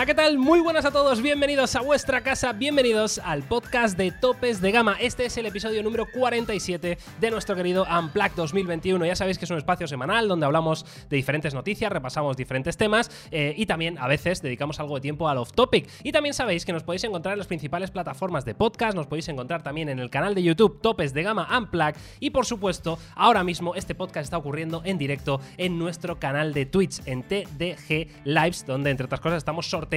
[0.00, 0.38] Hola, ¿qué tal?
[0.38, 4.96] Muy buenas a todos, bienvenidos a vuestra casa, bienvenidos al podcast de Topes de Gama.
[4.98, 9.04] Este es el episodio número 47 de nuestro querido Unplugged 2021.
[9.04, 13.10] Ya sabéis que es un espacio semanal donde hablamos de diferentes noticias, repasamos diferentes temas
[13.30, 15.86] eh, y también a veces dedicamos algo de tiempo al off-topic.
[16.02, 19.28] Y también sabéis que nos podéis encontrar en las principales plataformas de podcast, nos podéis
[19.28, 23.44] encontrar también en el canal de YouTube Topes de Gama Unplugged y por supuesto, ahora
[23.44, 28.64] mismo este podcast está ocurriendo en directo en nuestro canal de Twitch, en TDG Lives,
[28.64, 29.89] donde entre otras cosas estamos sorteando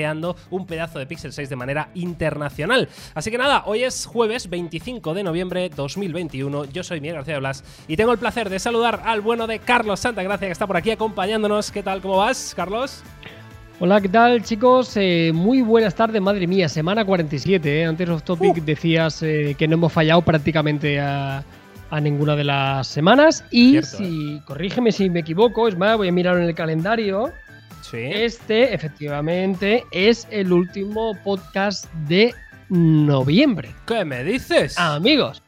[0.50, 2.90] un pedazo de Pixel 6 de manera internacional.
[3.14, 6.66] Así que nada, hoy es jueves 25 de noviembre 2021.
[6.66, 10.00] Yo soy Miguel García Blas y tengo el placer de saludar al bueno de Carlos
[10.00, 11.72] Santa Gracia que está por aquí acompañándonos.
[11.72, 12.02] ¿Qué tal?
[12.02, 13.04] ¿Cómo vas, Carlos?
[13.80, 14.96] Hola, ¿qué tal chicos?
[14.98, 17.82] Eh, muy buenas tardes, madre mía, semana 47.
[17.82, 17.86] ¿eh?
[17.86, 18.62] Antes of topic Uh.
[18.66, 21.44] decías eh, que no hemos fallado prácticamente a,
[21.90, 23.46] a ninguna de las semanas.
[23.52, 27.32] Y Cierto, si, corrígeme si me equivoco, es más, voy a mirar en el calendario.
[27.84, 27.98] Sí.
[28.02, 32.34] Este, efectivamente, es el último podcast de
[32.70, 33.70] noviembre.
[33.86, 34.78] ¿Qué me dices?
[34.80, 35.44] Amigos,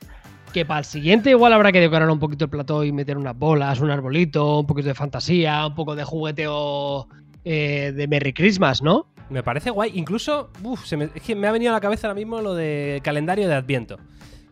[0.53, 3.37] que para el siguiente igual habrá que decorar un poquito el plató y meter unas
[3.37, 7.07] bolas, un arbolito, un poquito de fantasía, un poco de jugueteo
[7.43, 9.07] eh, de Merry Christmas, ¿no?
[9.29, 9.91] Me parece guay.
[9.95, 12.53] Incluso, uf, se me, es que me ha venido a la cabeza ahora mismo lo
[12.53, 13.97] de calendario de Adviento.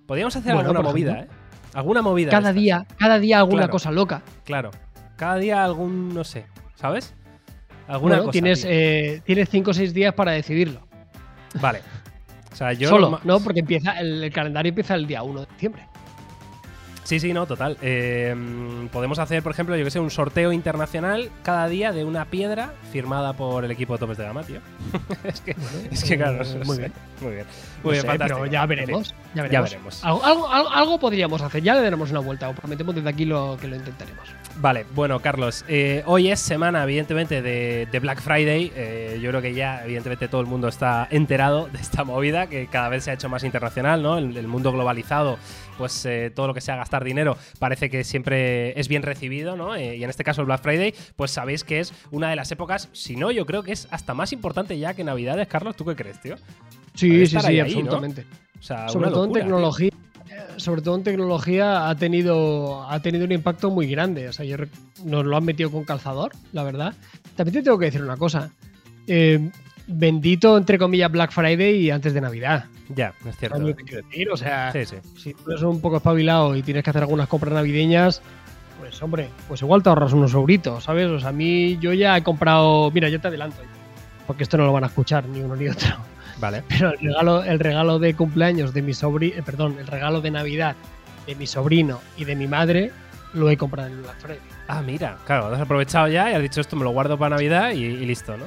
[0.07, 1.19] Podríamos hacer Bueno, alguna movida.
[1.19, 1.27] ¿eh?
[1.73, 2.31] Alguna movida.
[2.31, 3.71] Cada día, cada día alguna Claro.
[3.71, 4.21] cosa loca.
[4.45, 4.71] Claro.
[5.15, 7.13] Cada día algún, no sé, ¿sabes?
[7.87, 8.31] Alguna Bueno, cosa.
[8.31, 10.81] tienes, eh, tienes cinco o seis días para decidirlo.
[11.61, 11.81] Vale.
[12.51, 12.89] O sea, yo.
[12.89, 13.39] Solo, ¿no?
[13.39, 15.83] Porque empieza el, el calendario empieza el día 1 de diciembre.
[17.03, 17.77] Sí, sí, no, total.
[17.81, 18.33] Eh,
[18.91, 22.73] podemos hacer, por ejemplo, yo que sé, un sorteo internacional cada día de una piedra
[22.91, 24.59] firmada por el equipo de Topes de Gama, tío.
[25.25, 25.55] es, que,
[25.91, 26.93] es que, claro, no sé, muy bien.
[27.21, 27.45] Muy bien.
[27.83, 28.39] No Muy bien, sé, fantástico.
[28.41, 29.13] pero ya veremos.
[29.35, 30.03] Ya veremos.
[30.05, 32.47] Algo, algo- algo- algo podríamos hacer, ya le daremos una vuelta.
[32.49, 34.23] Os prometemos desde aquí lo, que lo intentaremos.
[34.57, 38.71] Vale, bueno, Carlos, eh, hoy es semana, evidentemente, de, de Black Friday.
[38.75, 42.67] Eh, yo creo que ya, evidentemente, todo el mundo está enterado de esta movida, que
[42.67, 44.17] cada vez se ha hecho más internacional, ¿no?
[44.19, 45.39] El, el mundo globalizado,
[45.79, 49.75] pues eh, todo lo que sea gastar dinero parece que siempre es bien recibido, ¿no?
[49.77, 52.89] Y en este caso, el Black Friday, pues sabéis que es una de las épocas,
[52.93, 55.47] si no, yo creo que es hasta más importante ya que Navidades.
[55.47, 56.35] Carlos, ¿tú qué crees, tío?
[56.95, 58.25] Sí, sí, sí, ahí, absolutamente.
[58.59, 63.01] O sea, sobre todo locura, en tecnología eh, sobre todo en tecnología ha tenido ha
[63.01, 64.55] tenido un impacto muy grande o sea yo
[65.03, 66.93] nos lo han metido con calzador la verdad
[67.35, 68.49] también te tengo que decir una cosa
[69.07, 69.49] Eh,
[69.85, 72.65] bendito entre comillas Black Friday y antes de Navidad
[72.95, 73.57] Ya, es cierto.
[73.57, 74.29] ¿Sabes lo que quiero decir?
[74.31, 74.95] o sea Sí, sí.
[75.17, 78.21] si tú eres un poco espabilado y tienes que hacer algunas compras navideñas
[78.79, 82.15] pues hombre pues igual te ahorras unos euritos sabes o sea a mí yo ya
[82.15, 83.57] he comprado mira yo te adelanto
[84.25, 85.89] porque esto no lo van a escuchar ni uno ni otro
[86.43, 86.61] Vale.
[86.67, 90.75] pero el regalo, el regalo de cumpleaños de mi sobrino, perdón, el regalo de Navidad
[91.25, 92.91] de mi sobrino y de mi madre
[93.33, 94.41] lo he comprado en el Black Friday.
[94.67, 97.71] Ah, mira, claro, has aprovechado ya y has dicho esto, me lo guardo para Navidad
[97.71, 98.45] y, y listo, ¿no?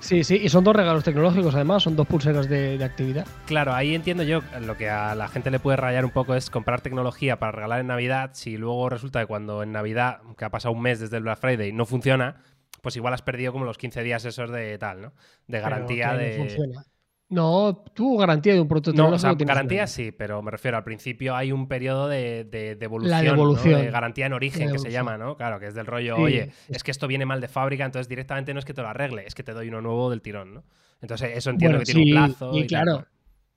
[0.00, 3.26] Sí, sí, y son dos regalos tecnológicos además, son dos pulseras de, de actividad.
[3.46, 6.50] Claro, ahí entiendo yo lo que a la gente le puede rayar un poco es
[6.50, 8.30] comprar tecnología para regalar en Navidad.
[8.34, 11.38] Si luego resulta que cuando en Navidad, que ha pasado un mes desde el Black
[11.38, 12.36] Friday, no funciona,
[12.80, 15.12] pues igual has perdido como los 15 días esos de tal, ¿no?
[15.46, 16.30] De garantía Pero de.
[16.30, 16.84] No, funciona.
[17.30, 20.84] No, tú garantía de un producto No, o sea, garantía sí, pero me refiero al
[20.84, 23.30] principio hay un periodo de, de devolución, La ¿no?
[23.30, 23.80] devolución.
[23.80, 25.36] de garantía en origen que se llama, ¿no?
[25.36, 26.22] Claro, que es del rollo, Sí.
[26.22, 28.88] oye, es que esto viene mal de fábrica, entonces directamente no es que te lo
[28.88, 30.64] arregle, es que te doy uno nuevo del tirón, ¿no?
[31.00, 32.58] Entonces eso entiendo Bueno, que tiene un plazo.
[32.58, 32.92] y claro.
[32.98, 33.06] ¿no?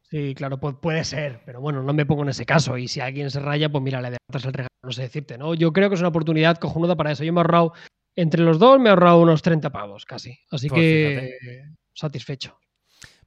[0.09, 2.77] Sí, claro, pu- puede ser, pero bueno, no me pongo en ese caso.
[2.77, 5.55] Y si alguien se raya, pues mira, le adelantas el regalo, no sé decirte, ¿no?
[5.55, 7.23] Yo creo que es una oportunidad cojonuda para eso.
[7.23, 7.73] Yo me he ahorrado,
[8.15, 10.37] entre los dos, me he ahorrado unos 30 pavos casi.
[10.51, 11.63] Así Pues que
[11.95, 12.55] satisfecho.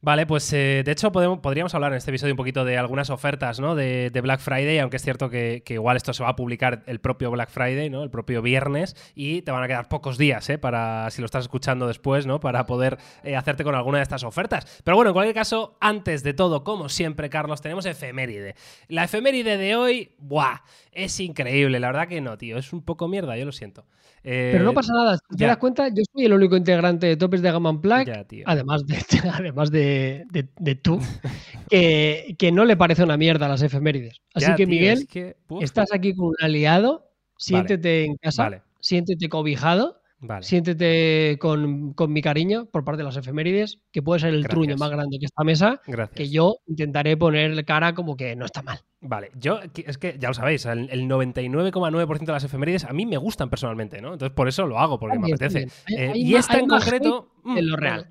[0.07, 3.11] Vale, pues eh, de hecho podemos, podríamos hablar en este episodio un poquito de algunas
[3.11, 3.75] ofertas ¿no?
[3.75, 6.85] de, de Black Friday, aunque es cierto que, que igual esto se va a publicar
[6.87, 8.05] el propio Black Friday, ¿no?
[8.05, 10.59] el propio viernes, y te van a quedar pocos días ¿eh?
[10.59, 12.39] para, si lo estás escuchando después, ¿no?
[12.39, 14.81] para poder eh, hacerte con alguna de estas ofertas.
[14.85, 18.55] Pero bueno, en cualquier caso, antes de todo, como siempre, Carlos, tenemos efeméride.
[18.87, 20.61] La efeméride de hoy, ¡buah!
[20.93, 23.85] Es increíble, la verdad que no, tío, es un poco mierda, yo lo siento.
[24.29, 27.17] Eh, Pero no pasa nada, si te das cuenta, yo soy el único integrante de
[27.17, 28.45] Topes de Gama Unplugged, ya, tío.
[28.45, 28.97] además de,
[29.33, 29.96] además de,
[30.31, 30.99] de- de tú,
[31.71, 34.21] que, que no le parece una mierda las efemérides.
[34.35, 38.45] Así Ya, que, tío, Miguel, es que- estás aquí con un aliado, siéntete en casa,
[38.45, 40.43] Vale, siéntete cobijado, vale.
[40.45, 44.51] siéntete con, con mi cariño por parte de las efemérides, que puede ser el Gracias.
[44.55, 46.17] truño más grande que esta mesa, Gracias.
[46.17, 48.79] que yo intentaré poner cara como que no está mal.
[49.01, 53.07] Vale, yo es que ya lo sabéis, el, el 99,9% de las efemérides a mí
[53.07, 54.15] me gustan personalmente, ¿no?
[54.15, 55.69] Entonces por eso lo hago, porque me apetece.
[55.87, 57.31] Hay- Eh, hay y esta en concreto.
[57.45, 58.09] mm, en lo real.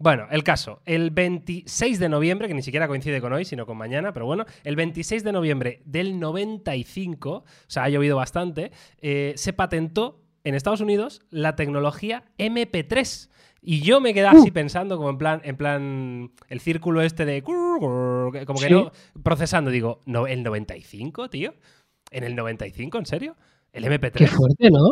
[0.00, 3.76] Bueno, el caso, el 26 de noviembre, que ni siquiera coincide con hoy, sino con
[3.76, 9.32] mañana, pero bueno, el 26 de noviembre del 95, o sea, ha llovido bastante, eh,
[9.36, 13.28] se patentó en Estados Unidos la tecnología MP3.
[13.60, 17.42] Y yo me quedé así pensando, como en plan, en plan, el círculo este de.
[17.42, 18.70] Como que Sí.
[18.70, 18.92] no.
[19.24, 21.54] Procesando, digo, no, ¿el 95, tío?
[22.12, 23.36] ¿En el 95, en serio?
[23.72, 24.12] ¿El MP3?
[24.12, 24.86] Qué fuerte, ¿no?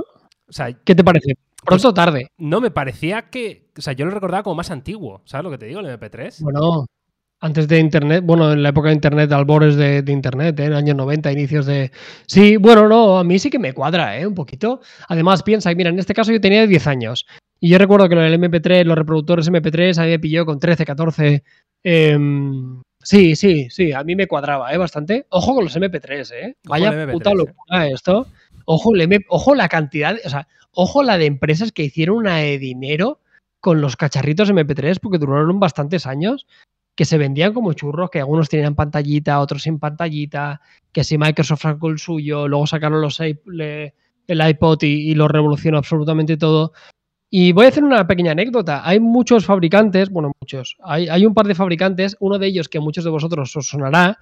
[0.48, 1.34] O sea, ¿Qué te parece?
[1.66, 2.28] Pronto o tarde.
[2.38, 3.70] no me parecía que.
[3.76, 5.22] O sea, yo lo recordaba como más antiguo.
[5.24, 5.80] ¿Sabes lo que te digo?
[5.80, 6.40] El MP3.
[6.40, 6.86] Bueno,
[7.40, 10.64] antes de Internet, bueno, en la época de Internet, albores de, de Internet, ¿eh?
[10.64, 11.90] en años 90, inicios de...
[12.26, 14.26] Sí, bueno, no, a mí sí que me cuadra, ¿eh?
[14.26, 14.80] Un poquito.
[15.08, 17.26] Además, piensa, mira, en este caso yo tenía 10 años.
[17.60, 20.58] Y yo recuerdo que lo del MP3, los reproductores MP3, a mí me pilló con
[20.58, 21.42] 13, 14.
[21.82, 24.78] em, sí, sí, sí, a mí me cuadraba, ¿eh?
[24.78, 25.26] Bastante.
[25.28, 26.56] Ojo con los MP3, ¿eh?
[26.64, 27.34] Vaya el MP3, puta ¿eh?
[27.34, 28.26] locura esto.
[28.66, 28.92] Ojo,
[29.28, 33.20] ojo la cantidad, o sea, ojo la de empresas que hicieron una de dinero
[33.60, 36.46] con los cacharritos MP3 porque duraron bastantes años
[36.96, 40.60] que se vendían como churros, que algunos tenían pantallita, otros sin pantallita,
[40.92, 43.92] que si Microsoft sacó el suyo, luego sacaron los el
[44.28, 46.72] iPod y, y lo revolucionó absolutamente todo.
[47.30, 48.80] Y voy a hacer una pequeña anécdota.
[48.88, 52.78] Hay muchos fabricantes, bueno, muchos, hay, hay un par de fabricantes, uno de ellos que
[52.78, 54.18] a muchos de vosotros os sonará,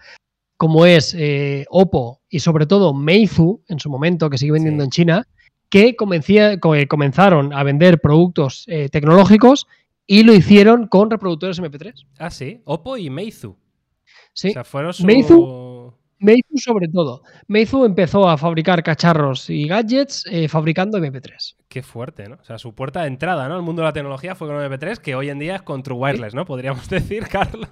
[0.64, 4.86] como es eh, Oppo y sobre todo Meizu en su momento, que sigue vendiendo Sí.
[4.86, 5.28] en China,
[5.68, 9.66] que eh, comenzaron a vender productos eh, tecnológicos
[10.06, 12.06] y lo hicieron con reproductores MP3.
[12.18, 12.62] Ah, sí.
[12.64, 13.56] Oppo y Meizu.
[14.32, 14.48] Sí.
[14.48, 15.04] O sea, fueron su.
[15.04, 17.20] Meizu- Meizu sobre todo.
[17.46, 21.56] Meizu empezó a fabricar cacharros y gadgets eh, fabricando MP3.
[21.68, 22.36] Qué fuerte, ¿no?
[22.40, 23.56] O sea, su puerta de entrada, ¿no?
[23.56, 25.98] Al mundo de la tecnología fue con MP3, que hoy en día es con True
[25.98, 26.46] Wireless, ¿no?
[26.46, 27.68] Podríamos decir, Carlos.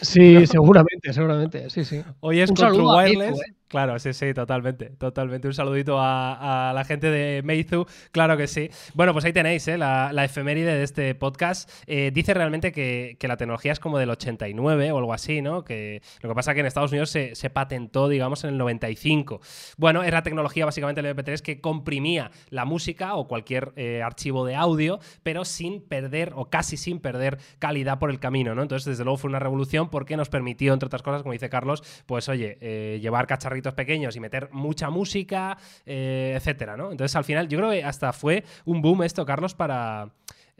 [0.00, 1.70] Sí, seguramente, seguramente.
[1.70, 2.02] Sí, sí.
[2.20, 3.40] Hoy es Un con True saludo a Meizu, Wireless.
[3.40, 3.54] ¿eh?
[3.68, 5.46] Claro, sí, sí, totalmente, totalmente.
[5.46, 8.70] Un saludito a, la gente de Meizu, claro que sí.
[8.94, 9.76] Bueno, pues ahí tenéis ¿eh?
[9.76, 11.70] la, la efeméride de este podcast.
[11.86, 15.64] Eh, dice realmente que, que la tecnología es como del 89 o algo así, ¿no?
[15.64, 18.58] Que lo que pasa es que en Estados Unidos se, se patentó, digamos, en el
[18.58, 19.42] 95.
[19.76, 24.54] Bueno, era tecnología básicamente el MP3 que comprimía la música o cualquier eh, archivo de
[24.54, 28.62] audio, pero sin perder o casi sin perder calidad por el camino, ¿no?
[28.62, 31.82] Entonces, desde luego fue una revolución porque nos permitió, entre otras cosas, como dice Carlos,
[32.06, 35.56] pues oye, eh, llevar cacharritos pequeños y meter mucha música,
[35.86, 36.90] eh, etcétera, ¿no?
[36.90, 40.10] Entonces, al final, yo creo que hasta fue un boom esto, Carlos, para.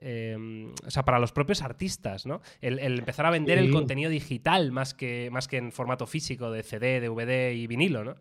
[0.01, 2.41] eh, o sea, para los propios artistas, ¿no?
[2.61, 6.51] El, el empezar a vender el contenido digital más que, más que en formato físico
[6.51, 8.15] de CD, DVD y vinilo, ¿no?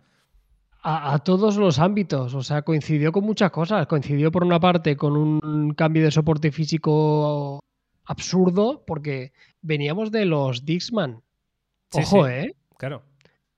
[0.82, 3.88] A, a todos los ámbitos, o sea, coincidió con muchas cosas.
[3.88, 7.60] Coincidió por una parte con un cambio de soporte físico
[8.06, 11.22] absurdo, porque veníamos de los Dixman.
[11.92, 12.32] Sí, Ojo, sí.
[12.32, 12.56] ¿eh?
[12.78, 13.04] Claro.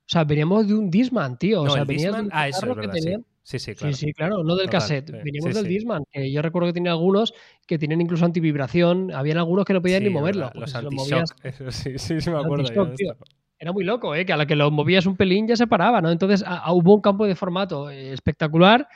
[0.09, 1.61] O sea, veníamos de un Disman, tío.
[1.61, 3.15] O no, sea, el venías de Discman, un ah, eso es cacharro que verdad, sí.
[3.43, 3.93] Sí, sí, claro.
[3.95, 5.07] Sí, sí, claro, no del Total, cassette.
[5.11, 5.17] sí.
[5.23, 5.67] Veníamos del.
[5.67, 7.33] Disman, que yo recuerdo que tenía algunos
[7.67, 9.11] que tenían incluso antivibración.
[9.13, 10.45] Habían algunos que no podían ni moverlo.
[10.47, 11.45] verdad, Los lo anti-shock.
[11.45, 13.15] Eso sí, sí, sí me acuerdo yo de tío.
[13.59, 14.25] Era muy loco, ¿eh?
[14.25, 16.09] Que a la que lo movías un pelín ya se paraba, ¿no?
[16.09, 18.87] Entonces a- a- hubo un campo de formato eh, espectacular.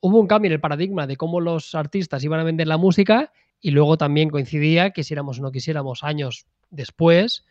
[0.00, 3.32] Hubo un cambio en el paradigma de cómo los artistas iban a vender la música
[3.60, 7.44] y luego también coincidía, quisiéramos o no quisiéramos, años después,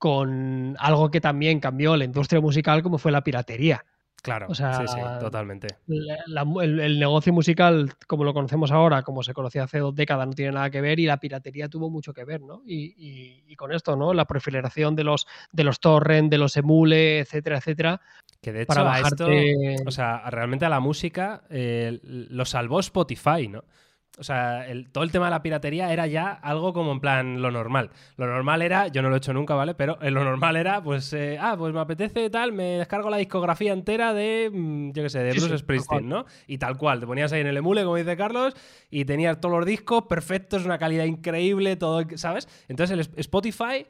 [0.00, 3.84] con algo que también cambió la industria musical como fue la piratería.
[4.22, 5.68] Claro, O sea, sí, sí, totalmente.
[5.86, 9.94] La- la- el, el negocio musical, como lo conocemos ahora, como se conocía hace dos
[9.94, 12.62] décadas, no tiene nada que ver y la piratería tuvo mucho que ver, ¿no?
[12.66, 14.12] Y, y- y con esto, ¿no?
[14.14, 18.00] La proliferación de los, de los torrent, de los emule, etcétera, etcétera,
[18.42, 19.76] Que de hecho para a esto, bajarte...
[19.86, 23.64] o sea, realmente a la música eh, lo salvó Spotify, ¿no?
[24.18, 27.40] O sea, el- todo el tema de la piratería era ya algo como en plan
[27.40, 27.90] lo normal.
[28.16, 29.74] Lo normal era, yo no lo he hecho nunca, ¿vale?
[29.74, 33.16] Pero eh, lo normal era, pues, eh, ah, pues me apetece tal, me descargo la
[33.16, 36.26] discografía entera de, mm, yo qué sé, de Sí, Bruce sí, Springsteen, ¿no?
[36.46, 38.54] Y tal cual, te ponías ahí en el emule, como dice Carlos,
[38.90, 42.46] y tenías todos los discos perfectos, una calidad increíble, todo, ¿sabes?
[42.68, 43.86] Entonces el Sp- Spotify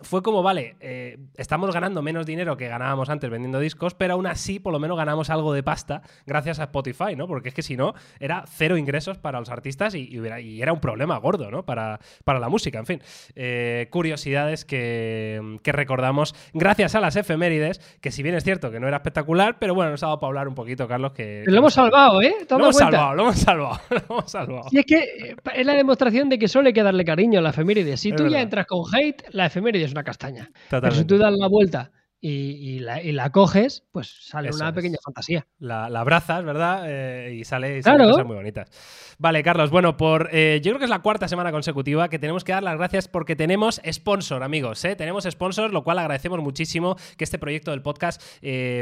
[0.00, 4.26] fue como, vale, eh, estamos ganando menos dinero que ganábamos antes vendiendo discos, pero aún
[4.26, 7.28] así por lo menos ganamos algo de pasta gracias a Spotify, ¿no?
[7.28, 10.60] Porque es que si no, era cero ingresos para los artistas y, y hubiera- y
[10.60, 11.64] era un problema gordo, ¿no?
[11.64, 13.02] Para, para la música, en fin.
[13.36, 18.80] Eh, curiosidades que, que recordamos gracias a las efemérides, que si bien es cierto que
[18.80, 21.44] no era espectacular, pero bueno, nos ha dado para hablar un poquito, Carlos, que...
[21.46, 22.34] Lo hemos salvado, ¿eh?
[22.48, 24.64] ¿Te has Lo hemos salvado, lo hemos salvado, lo hemos salvado.
[24.72, 27.42] Y es que eh, es la demostración de que solo hay que darle cariño a
[27.42, 27.96] la efeméride.
[27.96, 30.50] Si Es tú ya entras con hate, la efeméride es una castaña.
[30.70, 31.90] Pero si tú das la vuelta
[32.24, 34.74] y, y la, y la coges, pues sale Eso una es.
[34.76, 35.46] pequeña fantasía.
[35.58, 36.84] la, la abrazas, ¿verdad?
[36.86, 38.10] Eh, y sale, y Claro.
[38.10, 38.70] cosas muy bonitas.
[39.18, 42.44] Vale, Carlos, bueno, por eh, yo creo que es la cuarta semana consecutiva que tenemos
[42.44, 44.84] que dar las gracias porque tenemos sponsor, amigos.
[44.84, 44.94] ¿eh?
[44.94, 48.22] Tenemos sponsor, lo cual agradecemos muchísimo que este proyecto del podcast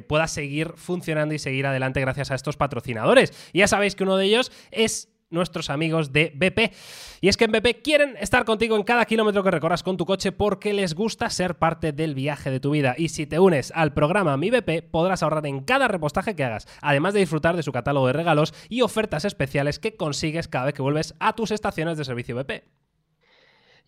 [0.06, 3.32] pueda seguir funcionando y seguir adelante gracias a estos patrocinadores.
[3.54, 6.74] Y ya sabéis que uno de ellos es nuestros amigos de BP.
[7.20, 10.06] Y es que en BP quieren estar contigo en cada kilómetro que recorras con tu
[10.06, 12.94] coche porque les gusta ser parte del viaje de tu vida.
[12.98, 16.66] Y si te unes al programa Mi BP, podrás ahorrar en cada repostaje que hagas,
[16.82, 20.74] además de disfrutar de su catálogo de regalos y ofertas especiales que consigues cada vez
[20.74, 22.79] que vuelves a tus estaciones de servicio BP.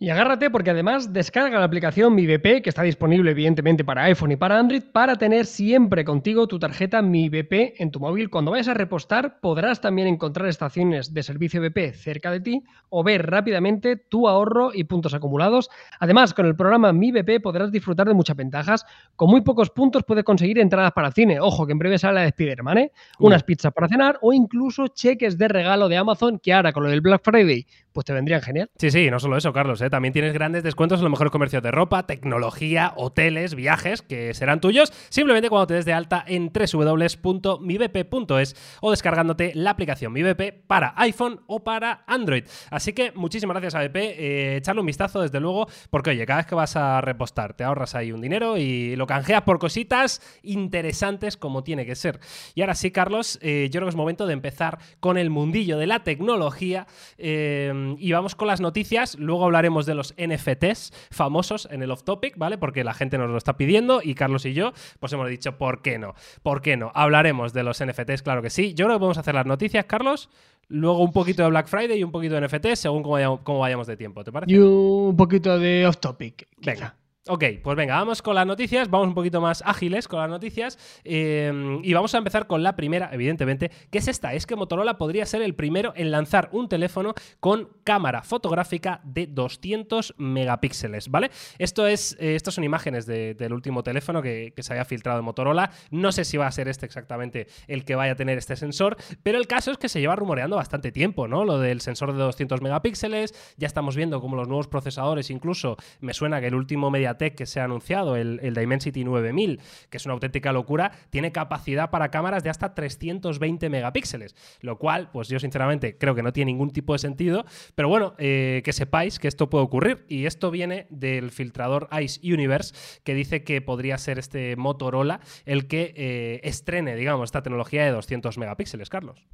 [0.03, 4.33] Y agárrate porque además descarga la aplicación Mi BP, que está disponible evidentemente para iPhone
[4.33, 8.29] y para Android, para tener siempre contigo tu tarjeta Mi BP en tu móvil.
[8.29, 13.05] Cuando vayas a repostar podrás también encontrar estaciones de servicio BP cerca de ti o
[13.05, 15.71] ver rápidamente tu ahorro y puntos acumulados.
[16.01, 18.85] Además, con el programa Mi BP podrás disfrutar de muchas ventajas.
[19.15, 21.39] Con muy pocos puntos puedes conseguir entradas para el cine.
[21.39, 22.93] Ojo, que en breve sale la de Spider-Man, ¿eh?
[23.21, 26.91] Unas pizzas para cenar o incluso cheques de regalo de Amazon que ahora con lo
[26.91, 28.71] del Black Friday pues te vendrían genial.
[28.79, 29.81] Sí, sí, no solo eso, Carlos.
[29.83, 29.91] ¿eh?
[29.93, 34.59] También tienes grandes descuentos en los mejores comercios de ropa, tecnología, hoteles, viajes, que serán
[34.59, 40.95] tuyos simplemente cuando te des de alta en www.mibp.es o descargándote la aplicación MiBP para
[40.97, 42.45] iPhone o para Android.
[42.71, 43.97] Así que muchísimas gracias a BP.
[43.97, 47.65] Eh, echarle un vistazo, desde luego, porque oye, cada vez que vas a repostar te
[47.65, 52.19] ahorras ahí un dinero y lo canjeas por cositas interesantes como tiene que ser.
[52.55, 55.77] Y ahora sí, Carlos, eh, yo creo que es momento de empezar con el mundillo
[55.77, 56.87] de la tecnología.
[57.19, 59.19] Eh, y vamos con las noticias.
[59.19, 62.59] Luego hablaremos de los NFTs famosos en el off topic, ¿vale?
[62.59, 65.83] Porque la gente nos lo está pidiendo y Carlos y yo, pues hemos dicho, ¿por
[65.83, 66.15] qué no?
[66.43, 66.93] ¿Por qué no?
[66.95, 68.75] Hablaremos de los NFTs, claro que sí.
[68.75, 70.29] Yo creo que podemos hacer las noticias, Carlos.
[70.69, 73.97] Luego un poquito de Black Friday y un poquito de NFTs, según cómo vayamos, de
[73.97, 74.53] tiempo, ¿te parece?
[74.53, 76.49] Y un poquito de off topic.
[76.59, 76.97] Venga.
[77.29, 80.77] Ok, pues venga, vamos con las noticias, vamos un poquito más ágiles con las noticias
[81.05, 81.53] eh,
[81.85, 85.25] y vamos a empezar con la primera, evidentemente, que es esta, es que Motorola podría
[85.25, 91.31] ser el primero en lanzar un teléfono con cámara fotográfica de 200 megapíxeles, ¿vale?
[91.59, 95.71] Esto es, eh, estas son imágenes del último teléfono que, se había filtrado de Motorola,
[95.93, 98.97] no sé si va a ser este exactamente el que vaya a tener este sensor,
[99.23, 101.45] pero el caso es que se lleva rumoreando bastante tiempo, ¿no?
[101.45, 106.15] Lo del sensor de 200 megapíxeles, ya estamos viendo como los nuevos procesadores, incluso me
[106.15, 109.97] suena que el último media Tech que se ha anunciado, el, el, Dimensity 9000, que
[109.97, 115.29] es una auténtica locura, tiene capacidad para cámaras de hasta 320 megapíxeles, lo cual, pues
[115.29, 119.19] yo sinceramente creo que no tiene ningún tipo de sentido, pero bueno, eh, que sepáis
[119.19, 123.99] que esto puede ocurrir y esto viene del filtrador Ice Universe, que dice que podría
[123.99, 129.25] ser este Motorola el que eh, estrene, digamos, esta tecnología de 200 megapíxeles, Carlos.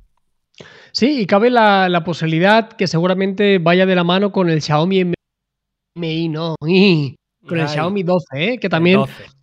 [0.92, 5.12] Sí, y cabe la, posibilidad que seguramente vaya de la mano con el Xiaomi
[5.96, 6.56] Mi no,
[7.48, 8.58] con el Xiaomi 12, ¿eh?
[8.58, 9.00] que también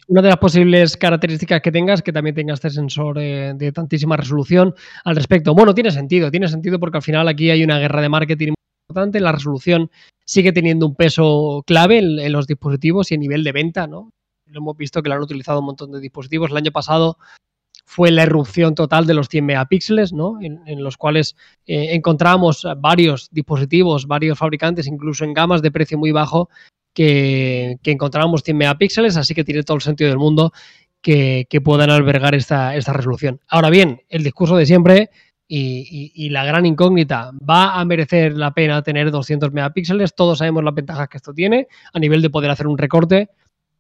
[0.08, 4.16] una de las posibles características que tengas que también tenga este sensor eh, de tantísima
[4.16, 5.54] resolución al respecto.
[5.54, 8.54] Bueno, tiene sentido, tiene sentido porque al final aquí hay una guerra de marketing
[8.88, 9.90] importante, la resolución
[10.26, 14.12] sigue teniendo un peso clave en, los dispositivos y a nivel de venta, ¿no?
[14.48, 16.52] Lo hemos visto que lo han utilizado un montón de dispositivos.
[16.52, 17.18] El año pasado
[17.84, 20.40] fue la erupción total de los 100 megapíxeles, ¿no?
[20.42, 21.36] en, los cuales
[21.68, 26.50] eh, encontramos varios dispositivos, varios fabricantes, incluso en gamas de precio muy bajo,
[26.96, 30.52] que, encontramos 100 megapíxeles, así que tiene todo el sentido del mundo
[31.02, 33.40] que, puedan albergar esta, resolución.
[33.48, 35.12] Ahora bien, el discurso de siempre
[35.48, 40.16] y, la gran incógnita, ¿va a merecer la pena tener 200 megapíxeles?
[40.16, 43.30] Todos sabemos las ventajas que esto tiene a nivel de poder hacer un recorte,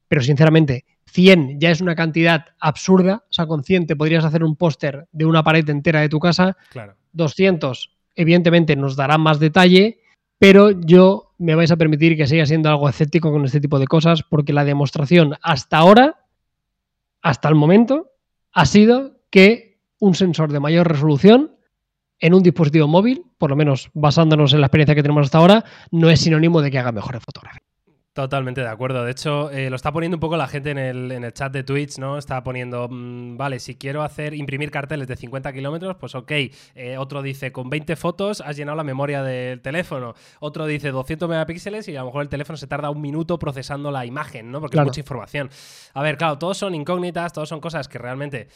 [0.07, 4.43] pero sinceramente, 100 ya es una cantidad absurda, o sea, con 100 te podrías hacer
[4.43, 6.95] un póster de una pared entera de tu casa, claro.
[7.13, 9.99] 200 evidentemente nos dará más detalle,
[10.39, 13.87] pero yo me vais a permitir que siga siendo algo escéptico con este tipo de
[13.87, 16.25] cosas porque la demostración hasta ahora,
[17.21, 18.11] hasta el momento,
[18.51, 21.55] ha sido que un sensor de mayor resolución
[22.19, 25.65] en un dispositivo móvil, por lo menos basándonos en la experiencia que tenemos hasta ahora,
[25.91, 27.64] no es sinónimo de que haga mejores fotografías.
[28.15, 29.03] Totalmente de acuerdo.
[29.03, 31.51] De hecho, eh, lo está poniendo un poco la gente en el, en el chat
[31.51, 32.17] de Twitch, ¿no?
[32.17, 36.31] Está poniendo, mm, vale, si quiero hacer imprimir carteles de 50 kilómetros, pues ok.
[36.31, 40.13] Eh, otro dice, con 20 fotos has llenado la memoria del teléfono.
[40.39, 43.91] Otro dice 200 megapíxeles y a lo mejor el teléfono se tarda un minuto procesando
[43.91, 44.61] la imagen, ¿no?
[44.61, 45.49] Porque es mucha información.
[45.93, 48.47] A ver, claro, todos son incógnitas, todos son cosas que realmente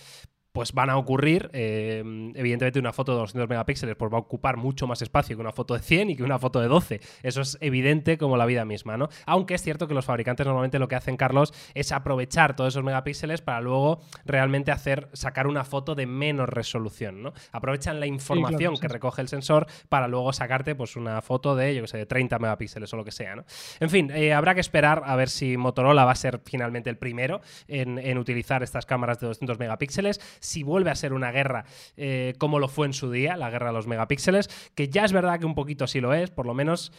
[0.59, 1.49] pues van a ocurrir.
[1.53, 2.03] Eh,
[2.35, 5.53] evidentemente, una foto de 200 megapíxeles pues va a ocupar mucho más espacio que una
[5.53, 6.99] foto de 100 y que una foto de 12.
[7.23, 9.07] Eso es evidente como la vida misma, ¿no?
[9.25, 12.83] Aunque es cierto que los fabricantes normalmente lo que hacen, Carlos, es aprovechar todos esos
[12.83, 17.31] megapíxeles para luego realmente hacer, sacar una foto de menos resolución, ¿no?
[17.53, 21.83] Aprovechan la información que recoge el sensor para luego sacarte pues una foto de, yo
[21.83, 23.45] que sé, de 30 megapíxeles o lo que sea, ¿no?
[23.79, 26.97] En fin, eh, habrá que esperar a ver si Motorola va a ser finalmente el
[26.97, 27.39] primero
[27.69, 31.65] en, en utilizar estas cámaras de 200 megapíxeles si vuelve a ser una guerra
[31.95, 35.13] eh, como lo fue en su día, la guerra de los megapíxeles, que ya es
[35.13, 36.91] verdad que un poquito sí lo es, por lo menos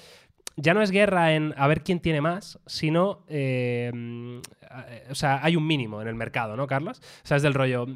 [0.57, 3.90] ya no es guerra en a ver quién tiene más, sino, eh,
[5.11, 7.00] o sea, hay un mínimo en el mercado, ¿no, Carlos?
[7.25, 7.87] O sea, es del rollo,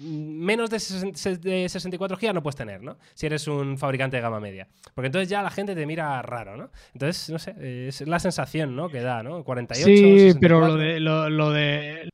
[0.00, 2.98] menos de, 64 GB no puedes tener, ¿no?
[3.14, 4.68] Si eres un fabricante de gama media.
[4.94, 6.70] Porque entonces ya la gente te mira raro, ¿no?
[6.92, 7.54] Entonces, no sé,
[7.88, 8.88] es la sensación, ¿no?
[8.88, 9.42] Que da, ¿no?
[9.44, 9.84] 48.
[9.86, 12.11] Sí, pero lo de, lo, de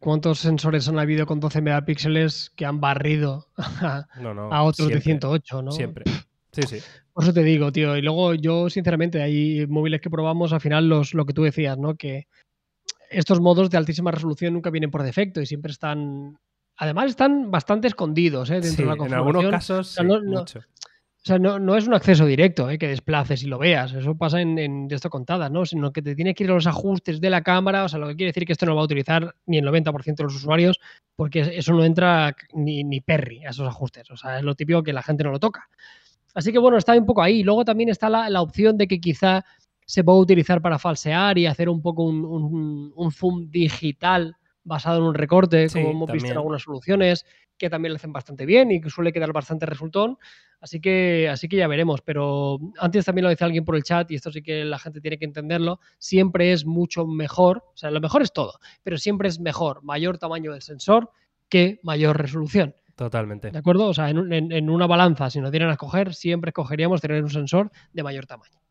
[0.00, 5.72] ¿Cuántos sensores han habido con 12 megapíxeles que han barrido a, otros de 108, ¿no?
[5.72, 6.04] Siempre.
[6.52, 6.78] Sí, sí.
[7.12, 7.96] Por eso te digo, tío.
[7.96, 11.78] Y luego yo, sinceramente, hay móviles que probamos, al final los, lo que tú decías,
[11.78, 11.94] ¿no?
[11.94, 12.26] Que
[13.10, 16.38] estos modos de altísima resolución nunca vienen por defecto y siempre están
[16.76, 18.60] Además están bastante escondidos ¿eh?
[18.60, 19.30] dentro de la configuración.
[19.30, 20.60] En algunos casos, no, mucho.
[21.24, 22.76] O sea, no, es un acceso directo ¿eh?
[22.76, 23.94] que desplaces y lo veas.
[23.94, 25.64] Eso pasa en, esto contadas, ¿no?
[25.64, 27.84] Sino que te tiene que ir a los ajustes de la cámara.
[27.84, 30.16] O sea, lo que quiere decir que esto no va a utilizar ni el 90%
[30.16, 30.78] de los usuarios,
[31.16, 34.10] porque eso no entra ni, ni perry a esos ajustes.
[34.10, 35.66] O sea, es lo típico que la gente no lo toca.
[36.34, 37.42] Así que bueno, está un poco ahí.
[37.42, 39.46] Luego también está la, la opción de que quizá
[39.86, 44.98] se pueda utilizar para falsear y hacer un poco un, un, un zoom digital basado
[44.98, 48.70] en un recorte, como hemos visto en algunas soluciones, que también lo hacen bastante bien
[48.72, 50.18] y que suele quedar bastante resultón.
[50.60, 52.00] Así que, así que ya veremos.
[52.00, 55.00] Pero antes también lo dice alguien por el chat, y esto sí que la gente
[55.00, 59.28] tiene que entenderlo, siempre es mucho mejor, o sea, lo mejor es todo, pero siempre
[59.28, 61.10] es mejor mayor tamaño del sensor
[61.48, 62.74] que mayor resolución.
[62.96, 63.50] Totalmente.
[63.50, 63.88] ¿De acuerdo?
[63.88, 67.30] O sea, en, en una balanza, si nos dieran a escoger, siempre escogeríamos tener un
[67.30, 68.63] sensor de mayor tamaño.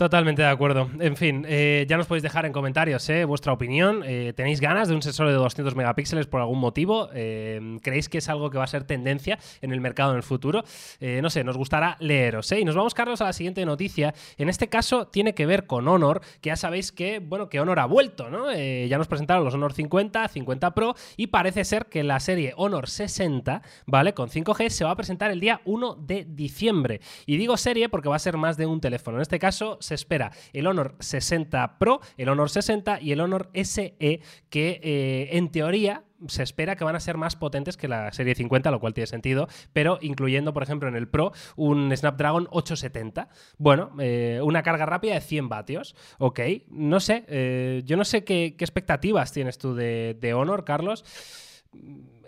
[0.00, 0.88] Totalmente de acuerdo.
[0.98, 4.02] En fin, eh, ya nos podéis dejar en comentarios eh, vuestra opinión.
[4.06, 7.10] Eh, ¿Tenéis ganas de un sensor de 200 megapíxeles por algún motivo?
[7.10, 10.64] ¿Creéis que es algo que va a ser tendencia en el mercado en el futuro?
[11.00, 12.50] no sé, nos gustará leeros.
[12.52, 14.14] Y nos vamos, Carlos, a la siguiente noticia.
[14.38, 17.80] En este caso tiene que ver con Honor, que ya sabéis que, bueno, que Honor
[17.80, 18.50] ha vuelto, ¿no?
[18.54, 22.88] ya nos presentaron los Honor 50, 50 Pro y parece ser que la serie Honor
[22.88, 24.14] 60, ¿vale?
[24.14, 27.02] Con 5G se va a presentar el día 1 de diciembre.
[27.26, 29.18] Y digo serie porque va a ser más de un teléfono.
[29.18, 33.50] En este caso, se espera el Honor 60 Pro, el Honor 60 y el Honor
[33.54, 38.12] SE, que eh, en teoría se espera que van a ser más potentes que la
[38.12, 42.46] serie 50, lo cual tiene sentido, pero incluyendo, por ejemplo, en el Pro un Snapdragon
[42.50, 43.28] 870.
[43.58, 45.96] Bueno, eh, una carga rápida de 100 vatios.
[46.18, 51.04] Ok, no sé, eh, yo no sé qué, expectativas tienes tú de, Honor, Carlos.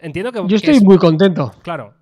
[0.01, 0.43] Entiendo que...
[0.49, 1.53] Yo estoy muy contento.
[1.63, 1.95] Claro,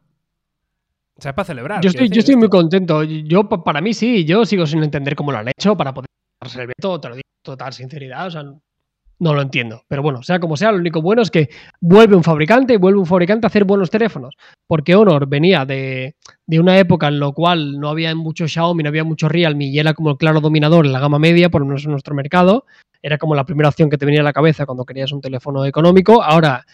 [1.21, 1.83] o sea, para celebrar.
[1.83, 3.05] Yo estoy, yo estoy muy contento.
[3.05, 6.09] Yo, para mí sí, yo sigo sin entender cómo lo han hecho para poder
[6.41, 9.83] hacer el veto, te lo digo total sinceridad, o sea, no lo entiendo.
[9.87, 13.01] Pero bueno, sea como sea, lo único bueno es que vuelve un fabricante y vuelve
[13.01, 14.35] un fabricante a hacer buenos teléfonos.
[14.67, 18.89] Porque Honor venía de, de una época en la cual no había mucho Xiaomi, no
[18.89, 21.67] había mucho Realme y era como el claro dominador en la gama media, por lo
[21.67, 22.65] menos en nuestro mercado.
[23.03, 25.67] Era como la primera opción que te venía a la cabeza cuando querías un teléfono
[25.67, 26.23] económico.
[26.23, 26.65] Ahora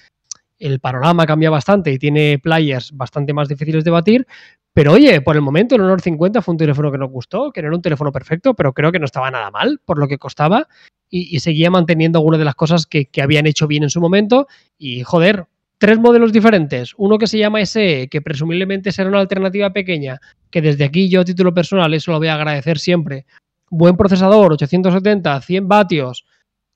[0.58, 4.26] el panorama cambia bastante y tiene players bastante más difíciles de batir.
[4.72, 7.62] Pero oye, por el momento el Honor 50 fue un teléfono que nos gustó, que
[7.62, 10.18] no era un teléfono perfecto, pero creo que no estaba nada mal por lo que
[10.18, 10.68] costaba
[11.08, 14.48] y, seguía manteniendo algunas de las cosas que, habían hecho bien en su momento.
[14.76, 15.46] Y joder,
[15.78, 16.92] tres modelos diferentes.
[16.98, 21.22] Uno que se llama SE, que presumiblemente será una alternativa pequeña, que desde aquí yo
[21.22, 23.24] a título personal eso lo voy a agradecer siempre.
[23.70, 26.26] Buen procesador, 870, 100 vatios,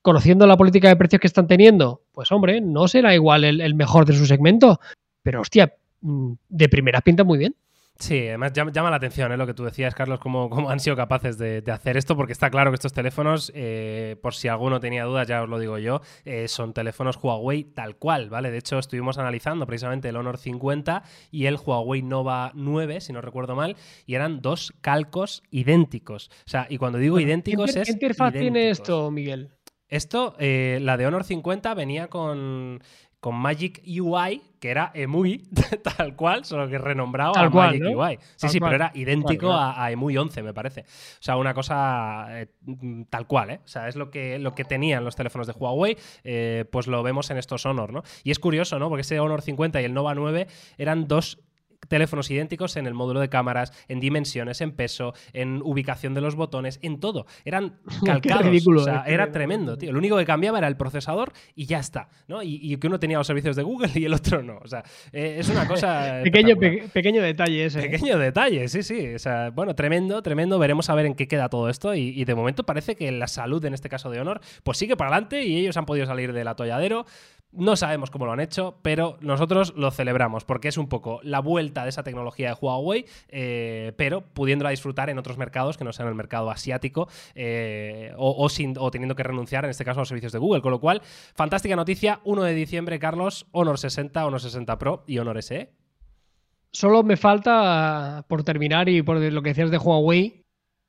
[0.01, 4.05] conociendo la política de precios que están teniendo, pues hombre, no será igual el, mejor
[4.05, 4.79] de su segmento,
[5.21, 7.55] pero hostia, mm, de primera pinta muy bien.
[8.01, 9.37] Sí, además llama, la atención ¿eh?
[9.37, 12.49] lo que tú decías, Carlos, cómo, cómo han sido capaces de, hacer esto, porque está
[12.49, 16.01] claro que estos teléfonos, eh, por si alguno tenía dudas, ya os lo digo yo,
[16.25, 18.49] eh, son teléfonos Huawei tal cual, ¿vale?
[18.49, 23.21] De hecho, estuvimos analizando precisamente el Honor 50 y el Huawei Nova 9, si no
[23.21, 23.75] recuerdo mal,
[24.07, 26.31] y eran dos calcos idénticos.
[26.47, 27.85] O sea, y cuando digo idénticos es.
[27.85, 29.51] ¿Qué interfaz tiene esto, Miguel?
[29.91, 32.81] Esto, eh, la de Honor 50 venía con,
[33.19, 35.43] con Magic UI, que era EMUI,
[35.97, 38.17] tal cual, solo que renombrado a Magic UI.
[38.37, 40.81] Sí, sí, pero era idéntico a, EMUI 11, me parece.
[40.81, 40.85] O
[41.19, 42.47] sea, una cosa eh,
[43.09, 43.59] tal cual, ¿eh?
[43.65, 47.03] O sea, es lo que, lo que tenían los teléfonos de Huawei, eh, pues lo
[47.03, 48.03] vemos en estos Honor, ¿no?
[48.23, 48.87] Y es curioso, ¿no?
[48.87, 51.37] Porque ese Honor 50 y el Nova 9 eran dos
[51.91, 56.35] teléfonos idénticos en el módulo de cámaras, en dimensiones, en peso, en ubicación de los
[56.35, 57.25] botones, en todo.
[57.43, 58.45] Eran calcados.
[58.45, 59.91] ridículo, o sea, eh, era tremendo, tío.
[59.91, 62.41] Lo único que cambiaba era el procesador y ya está, ¿no?
[62.41, 64.59] Y, que uno tenía los servicios de Google y el otro no.
[64.63, 66.21] O sea, eh, es una cosa.
[66.23, 67.79] pequeño, pequeño detalle ese.
[67.79, 67.89] ¿eh?
[67.89, 69.13] Pequeño detalle, sí, sí.
[69.13, 70.57] O sea, bueno, tremendo, tremendo.
[70.59, 71.93] Veremos a ver en qué queda todo esto.
[71.93, 74.95] Y, y de momento parece que la salud, en este caso de Honor, pues sigue
[74.95, 77.05] para adelante y ellos han podido salir del atolladero.
[77.53, 81.41] No sabemos cómo lo han hecho, pero nosotros lo celebramos porque es un poco la
[81.41, 85.91] vuelta de esa tecnología de Huawei, eh, pero pudiéndola disfrutar en otros mercados que no
[85.91, 90.01] sean el mercado asiático eh, o, sin, o teniendo que renunciar, en este caso, a
[90.01, 90.61] los servicios de Google.
[90.61, 91.01] Con lo cual,
[91.35, 95.73] fantástica noticia, 1 de diciembre, Carlos, Honor 60, Honor 60 Pro y Honor SE.
[96.71, 100.45] Solo me falta, por terminar y por lo que decías de Huawei,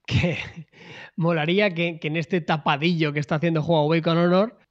[0.06, 0.38] que
[1.16, 4.61] molaría que, en este tapadillo que está haciendo Huawei con Honor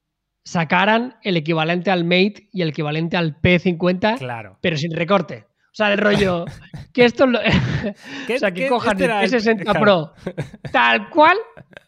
[0.43, 4.57] sacaran el equivalente al Mate y el equivalente al P50, claro.
[4.61, 5.45] pero sin recorte.
[5.71, 6.45] O sea, el rollo.
[6.93, 7.39] Que esto lo,
[8.35, 10.11] o sea, que cojan este el P60 Pro
[10.73, 11.37] tal cual,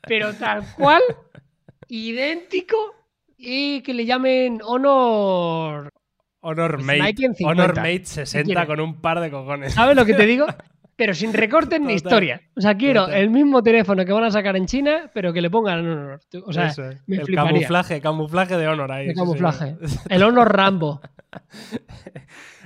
[0.07, 1.01] pero tal cual,
[1.89, 2.77] idéntico,
[3.37, 5.89] y que le llamen Honor.
[6.39, 7.33] Honor Mate.
[7.43, 9.73] Honor Mate 60 con un par de cojones.
[9.73, 10.47] ¿Sabes lo que te digo?
[10.95, 12.41] Pero sin recorte ni historia.
[12.55, 15.49] O sea, quiero el mismo teléfono que van a sacar en China, pero que le
[15.49, 16.19] pongan Honor.
[16.45, 16.73] O sea,
[17.07, 19.07] me el camuflaje, camuflaje de Honor ahí.
[19.09, 19.75] El camuflaje.
[20.09, 21.01] El Honor Rambo.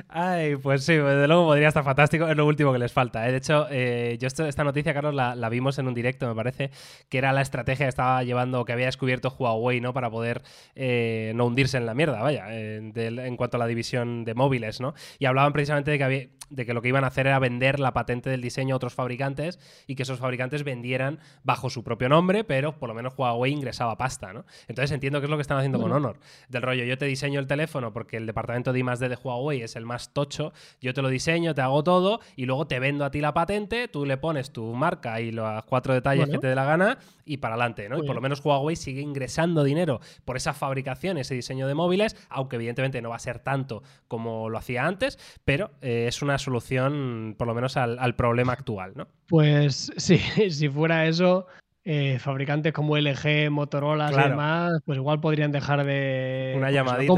[0.09, 2.27] Ay, pues sí, desde luego podría estar fantástico.
[2.27, 3.27] Es lo último que les falta.
[3.27, 3.31] ¿eh?
[3.31, 6.71] De hecho, eh, yo esta noticia, Carlos, la, vimos en un directo, me parece,
[7.09, 9.93] que era la estrategia que estaba llevando, que había descubierto Huawei, ¿no?
[9.93, 10.43] Para poder
[10.75, 14.93] eh, no hundirse en la mierda, vaya, en cuanto a la división de móviles, ¿no?
[15.19, 17.79] Y hablaban precisamente de que, había, de que lo que iban a hacer era vender
[17.79, 22.09] la patente del diseño a otros fabricantes y que esos fabricantes vendieran bajo su propio
[22.09, 24.45] nombre, pero por lo menos Huawei ingresaba pasta, ¿no?
[24.67, 26.19] Entonces entiendo que es lo que están haciendo con Honor.
[26.49, 29.75] Del rollo, yo te diseño el teléfono porque el departamento de I+D de Huawei es
[29.75, 33.11] el más tocho, yo te lo diseño, te hago todo y luego te vendo a
[33.11, 36.55] ti la patente, tú le pones tu marca y los cuatro detalles que te dé
[36.55, 37.97] la gana y para adelante, ¿no?
[37.97, 42.15] Y por lo menos Huawei sigue ingresando dinero por esa fabricación, ese diseño de móviles,
[42.29, 46.37] aunque evidentemente no va a ser tanto como lo hacía antes, pero eh, es una
[46.37, 49.07] solución por lo menos al, problema actual, ¿no?
[49.27, 50.17] Pues sí,
[50.49, 51.47] si fuera eso,
[51.89, 56.53] eh, fabricantes como LG, Motorola y demás, pues igual podrían dejar de.
[56.57, 57.13] Una llamadita.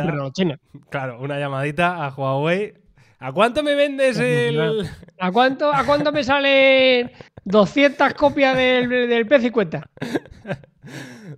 [0.92, 2.76] Claro, una llamadita a Huawei.
[3.18, 4.88] ¿A cuánto me vendes el.?
[5.20, 7.12] ¿A cuánto, a cuánto me salen
[7.46, 9.84] 200 copias del, del P50?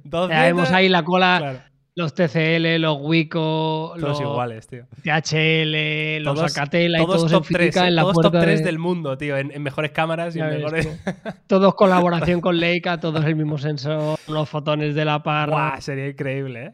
[0.04, 1.71] Ya vemos ahí la cola.
[1.94, 4.86] Los TCL, los Wico, los iguales, tío.
[5.04, 9.36] THL, los Acatela y todos top 3, en la todos top 3 del mundo, tío,
[9.36, 10.88] en, mejores cámaras y en mejores.
[11.48, 15.82] todos colaboración con Leica, todos el mismo sensor, los fotones de la parra.
[15.82, 16.74] sería increíble, ¿eh?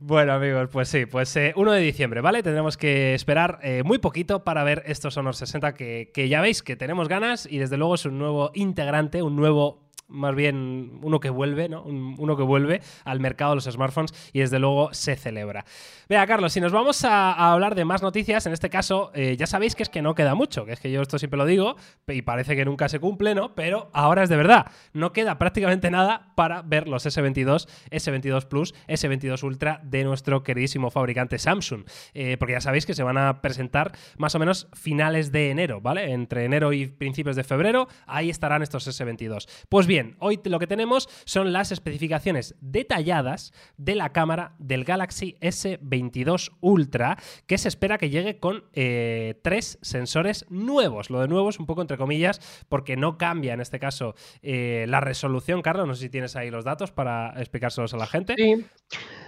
[0.00, 2.42] Bueno, amigos, pues sí, pues 1 eh, de diciembre, ¿vale?
[2.42, 6.62] Tendremos que esperar eh, muy poquito para ver estos Honor 60 que, que ya veis
[6.62, 11.20] que tenemos ganas y desde luego es un nuevo integrante, un nuevo más bien uno
[11.20, 11.82] que vuelve, ¿no?
[11.82, 15.64] uno que vuelve al mercado de los smartphones y desde luego se celebra.
[16.08, 19.46] Vea, Carlos, si nos vamos a, hablar de más noticias, en este caso eh, ya
[19.46, 21.76] sabéis que es que no queda mucho, que es que yo esto siempre lo digo
[22.06, 23.54] y parece que nunca se cumple, ¿no?
[23.54, 28.74] Pero ahora es de verdad, no queda prácticamente nada para ver los S22, S22 Plus,
[28.88, 33.40] S22 Ultra de nuestro queridísimo fabricante Samsung, eh, porque ya sabéis que se van a
[33.40, 36.12] presentar más o menos finales de enero, ¿vale?
[36.12, 39.48] Entre enero y principios de febrero, ahí estarán estos S22.
[39.68, 45.36] Pues bien, hoy lo que tenemos son las especificaciones detalladas de la cámara del Galaxy
[45.40, 51.10] S22 22 Ultra, que se espera que llegue con eh, tres sensores nuevos.
[51.10, 54.86] Lo de nuevo es un poco entre comillas, porque no cambia en este caso eh,
[54.88, 55.62] la resolución.
[55.62, 58.34] Carlos, no sé si tienes ahí los datos para explicárselos a la gente.
[58.36, 58.64] Sí.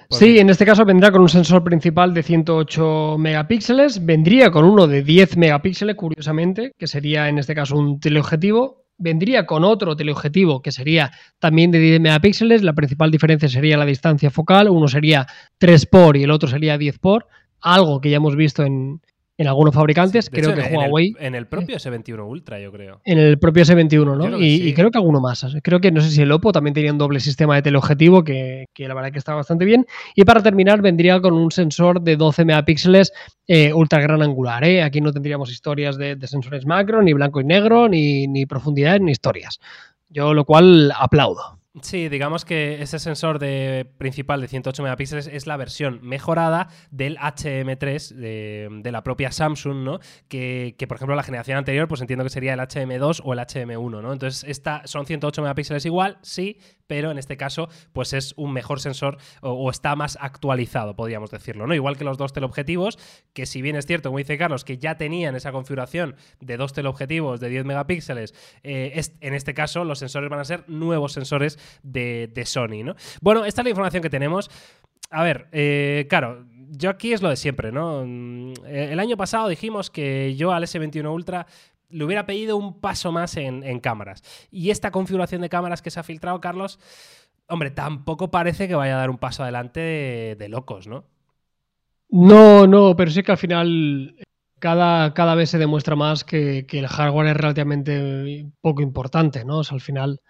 [0.09, 4.64] Pues sí, en este caso vendrá con un sensor principal de 108 megapíxeles, vendría con
[4.64, 9.97] uno de 10 megapíxeles, curiosamente, que sería en este caso un teleobjetivo, vendría con otro
[9.97, 11.11] teleobjetivo que sería
[11.41, 12.63] también de 10 megapíxeles.
[12.63, 14.69] La principal diferencia sería la distancia focal.
[14.69, 15.27] Uno sería
[15.59, 17.27] 3 por y el otro sería 10 por.
[17.61, 19.01] Algo que ya hemos visto en,
[19.40, 20.29] en algunos fabricantes.
[20.29, 21.14] creo que Huawei.
[21.18, 23.00] En el, propio S21 Ultra, yo creo.
[23.07, 24.38] En el propio S21, ¿no?
[24.38, 25.46] Y, creo que alguno más.
[25.62, 28.66] Creo que no sé si el Oppo también tenía un doble sistema de teleobjetivo que,
[28.74, 29.87] que la verdad que está bastante bien.
[30.14, 33.12] Y para terminar, vendría con un sensor de 12 megapíxeles
[33.46, 34.62] eh, ultra gran angular.
[34.62, 34.83] ¿eh?
[34.83, 39.12] Aquí no tendríamos historias de, sensores macro, ni blanco y negro, ni, ni profundidad, ni
[39.12, 39.59] historias.
[40.11, 41.60] Yo lo cual aplaudo.
[41.83, 47.16] Sí, digamos que ese sensor de principal de 108 megapíxeles es la versión mejorada del
[47.16, 48.09] HM3
[48.83, 50.00] de, la propia Samsung, ¿no?
[50.26, 54.02] Que, por ejemplo, la generación anterior, pues entiendo que sería el HM2 o el HM1,
[54.02, 54.12] ¿no?
[54.12, 58.80] Entonces, esta son 108 megapíxeles igual, sí, pero en este caso, pues es un mejor
[58.80, 61.74] sensor o, está más actualizado, podríamos decirlo, ¿no?
[61.76, 62.98] Igual que los dos teleobjetivos,
[63.33, 66.72] que si bien es cierto, como dice Carlos, que ya tenían esa configuración de dos
[66.72, 71.60] teleobjetivos de 10 megapíxeles, eh, en este caso los sensores van a ser nuevos sensores
[71.83, 72.94] de, Sony, ¿no?
[73.20, 74.51] Bueno, esta es la información que tenemos.
[75.11, 78.05] A ver, eh, claro, yo aquí es lo de siempre, ¿no?
[78.07, 81.46] Mm, el año pasado dijimos que yo al S21 Ultra
[81.90, 84.23] le hubiera pedido un paso más en, cámaras.
[84.51, 86.79] Y esta configuración de cámaras que se ha filtrado, Carlos,
[87.49, 91.05] hombre, tampoco parece que vaya a dar un paso adelante de, locos, ¿no?
[92.09, 94.16] No, no, pero sí que al final
[94.59, 99.59] cada, cada vez se demuestra más que, que, el hardware es relativamente poco importante, ¿no?
[99.59, 100.20] O sea, al final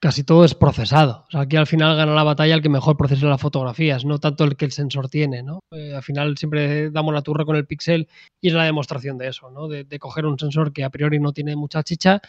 [0.00, 1.24] casi todo es procesado.
[1.28, 4.18] O sea, aquí al final gana la batalla el que mejor procesa las fotografías, no
[4.18, 5.60] tanto el que el sensor tiene, ¿no?
[5.72, 8.08] Eh, al final siempre damos la turra con el pixel
[8.40, 9.68] y es la demostración de eso, ¿no?
[9.68, 12.20] De, coger un sensor que a priori no tiene mucha chicha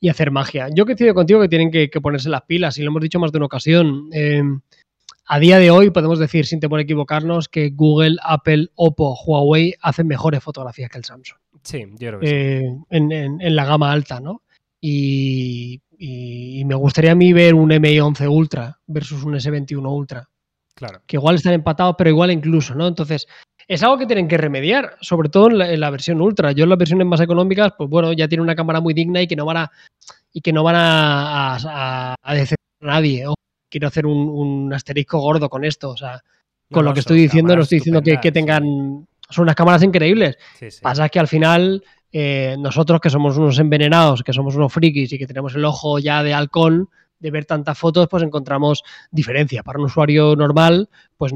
[0.00, 0.68] y hacer magia.
[0.74, 3.32] Yo coincido contigo que tienen que, que ponerse las pilas y lo hemos dicho más
[3.32, 4.08] de una ocasión.
[4.12, 4.42] Eh,
[5.28, 9.74] a día de hoy podemos decir, sin temor a equivocarnos, que Google, Apple, Oppo, Huawei
[9.80, 11.38] hacen mejores fotografías que el Samsung.
[11.62, 12.32] Sí, yo creo que sí.
[12.34, 14.42] eh, en, en- en la gama alta, ¿no?
[14.80, 20.28] Y, y- y me gustaría a mí ver un MI11 Ultra versus un S21 Ultra,
[20.74, 21.00] Claro.
[21.06, 22.86] que igual están empatados, pero igual incluso, ¿no?
[22.86, 23.26] Entonces,
[23.68, 26.52] es algo que tienen que remediar, sobre todo en la, en la versión Ultra.
[26.52, 29.26] Yo en las versiones más económicas, pues bueno, ya tiene una cámara muy digna y
[29.26, 29.70] que no van a,
[30.32, 33.26] y que no van a, a, a decepcionar a nadie.
[33.26, 33.34] O
[33.68, 36.20] quiero hacer un, un asterisco gordo con esto, o sea,
[36.70, 38.62] con No, lo que estoy diciendo, no estoy diciendo que, tengan.
[39.28, 40.36] Son unas cámaras increíbles.
[40.58, 40.78] Sí, sí.
[40.82, 41.82] Pasa que al final,
[42.18, 45.98] eh, nosotros que somos unos envenenados, que somos unos frikis y que tenemos el ojo
[45.98, 49.62] ya de halcón de ver tantas fotos, pues encontramos diferencia.
[49.62, 51.34] Para un usuario normal, pues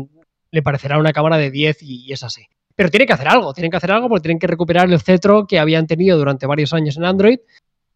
[0.50, 2.46] le parecerá una cámara de 10 y, y es así.
[2.74, 5.46] Pero tienen que hacer algo, tienen que hacer algo porque tienen que recuperar el cetro
[5.46, 7.40] que habían tenido durante varios años en Android,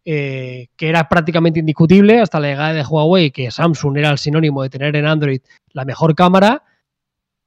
[0.04, 4.62] eh, que era prácticamente indiscutible hasta la llegada de Huawei, que Samsung era el sinónimo
[4.62, 5.40] de tener en Android
[5.72, 6.64] la mejor cámara,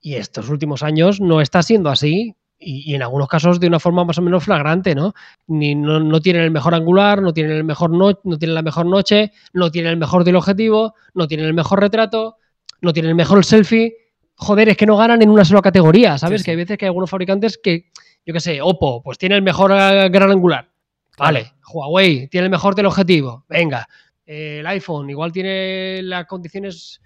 [0.02, 3.80] y estos últimos años no está siendo así, y, y en algunos casos de una
[3.80, 5.14] forma más o menos flagrante, ¿no?
[5.48, 8.62] Ni, no, no tienen el mejor angular, no tienen el mejor no, no tienen la
[8.62, 12.38] mejor noche, no tienen el mejor del objetivo, no tienen el mejor retrato,
[12.82, 13.96] no tienen el mejor selfie.
[14.36, 16.42] Joder, es que no ganan en una sola categoría, ¿sabes?
[16.42, 16.46] Sí, sí.
[16.46, 17.90] Que hay veces que hay algunos fabricantes que,
[18.26, 20.70] yo qué sé, Oppo, pues tiene el mejor eh, gran angular.
[21.18, 23.46] Vale, Huawei tiene el mejor del objetivo.
[23.50, 23.88] Venga,
[24.30, 27.00] Eh, el iPhone igual tiene las condiciones,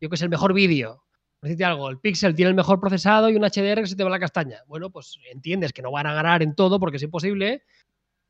[0.00, 1.02] yo que sé, el mejor vídeo.
[1.40, 4.02] Por decirte algo, el Pixel tiene el mejor procesado y un HDR que se te
[4.04, 4.58] va la castaña.
[4.66, 7.62] Bueno, pues entiendes que no van a ganar en todo porque es imposible,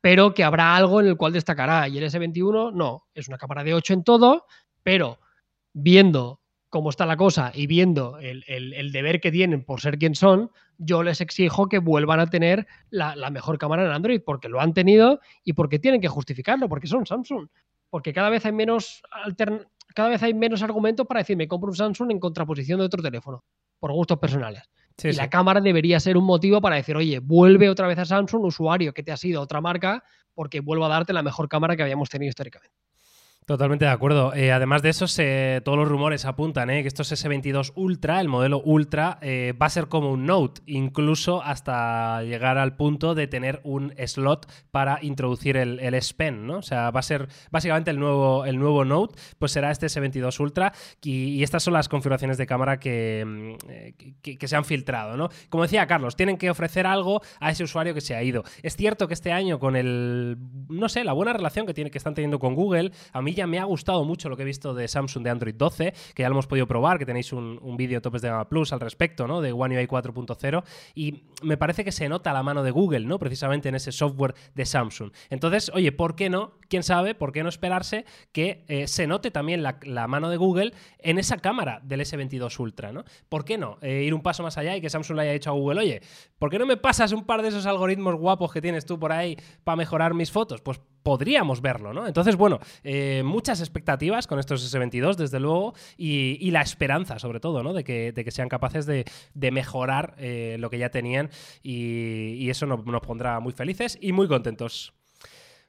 [0.01, 1.87] pero que habrá algo en el cual destacará.
[1.87, 4.45] Y el S21 no, es una cámara de 8 en todo,
[4.83, 5.19] pero
[5.73, 10.13] viendo cómo está la cosa y viendo el, el- deber que tienen por ser quien
[10.13, 14.49] son, yo les exijo que vuelvan a tener la, la mejor cámara en Android, porque
[14.49, 17.47] lo han tenido y porque tienen que justificarlo, porque son Samsung.
[17.89, 21.69] Porque cada vez hay menos altern- cada vez hay menos argumentos para decir me compro
[21.69, 23.43] un Samsung en contraposición de otro teléfono,
[23.79, 24.63] por gustos personales.
[24.97, 25.17] Sí, y sí.
[25.17, 28.93] la cámara debería ser un motivo para decir, oye, vuelve otra vez a Samsung, usuario
[28.93, 32.09] que te ha sido otra marca, porque vuelvo a darte la mejor cámara que habíamos
[32.09, 32.75] tenido históricamente.
[33.49, 34.31] Totalmente de acuerdo.
[34.35, 38.27] Eh, además de eso, se- todos los rumores apuntan eh, que estos S22 Ultra, el
[38.27, 43.25] modelo Ultra, eh, va a ser como un Note, incluso hasta llegar al punto de
[43.25, 46.57] tener un slot para introducir el, el S Pen, ¿no?
[46.59, 50.39] O sea, va a ser básicamente el nuevo, el nuevo Note, pues será este S22
[50.39, 54.63] Ultra y, estas son las configuraciones de cámara que, mm, eh, que- que se han
[54.63, 55.29] filtrado, ¿no?
[55.49, 58.43] Como decía Carlos, tienen que ofrecer algo a ese usuario que se ha ido.
[58.61, 60.37] Es cierto que este año con el,
[60.69, 63.59] no sé, la buena relación que, tiene, que están teniendo con Google, a mí me
[63.59, 66.33] ha gustado mucho lo que he visto de Samsung de Android 12, que ya lo
[66.33, 69.41] hemos podido probar, que tenéis un, vídeo topes de gama plus al respecto, ¿no?
[69.41, 70.63] De One UI 4.0
[70.95, 73.19] y me parece que se nota la mano de Google, ¿no?
[73.19, 75.11] Precisamente en ese software de Samsung.
[75.29, 76.53] Entonces, oye, ¿por qué no?
[76.67, 77.15] ¿Quién sabe?
[77.15, 81.17] ¿Por qué no esperarse que eh, se note también la, la mano de Google en
[81.17, 83.05] esa cámara del S22 Ultra, ¿no?
[83.29, 83.77] ¿Por qué no?
[83.81, 86.01] Eh, ir un paso más allá y que Samsung le haya dicho a Google, oye,
[86.37, 89.11] ¿por qué no me pasas un par de esos algoritmos guapos que tienes tú por
[89.11, 90.61] ahí para mejorar mis fotos?
[90.61, 92.07] Pues podríamos verlo, ¿no?
[92.07, 97.39] Entonces, bueno, eh, muchas expectativas con estos S22, desde luego, y, y la esperanza, sobre
[97.39, 97.73] todo, ¿no?
[97.73, 101.29] De que, de que sean capaces de, de mejorar eh, lo que ya tenían
[101.63, 104.93] y, y eso nos, nos pondrá muy felices y muy contentos.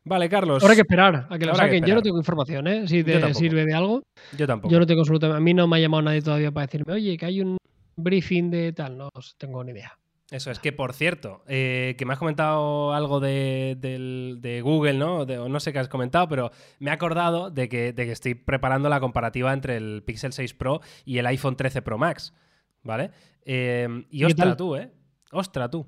[0.04, 0.62] Vale, Carlos.
[0.62, 1.84] Habrá que esperar a que lo Habrá que saquen.
[1.84, 2.88] Yo no tengo información, ¿eh?
[2.88, 4.02] Si te sirve de algo.
[4.36, 4.72] Yo tampoco.
[4.72, 5.36] Yo no tengo absolutamente.
[5.36, 7.58] A mí no me ha llamado nadie todavía para decirme, oye, que hay un
[7.96, 8.96] briefing de tal.
[8.96, 9.99] No tengo ni idea.
[10.30, 15.26] Eso es que, por cierto, eh, que me has comentado algo de, Google, ¿no?
[15.26, 18.12] De- o no sé qué has comentado, pero me he acordado de que, de que
[18.12, 22.32] estoy preparando la comparativa entre el Pixel 6 Pro y el iPhone 13 Pro Max,
[22.84, 23.10] ¿vale?
[23.44, 24.92] Eh, y ¿Qué ostra tú, ¿eh?
[25.32, 25.86] Ostra tú.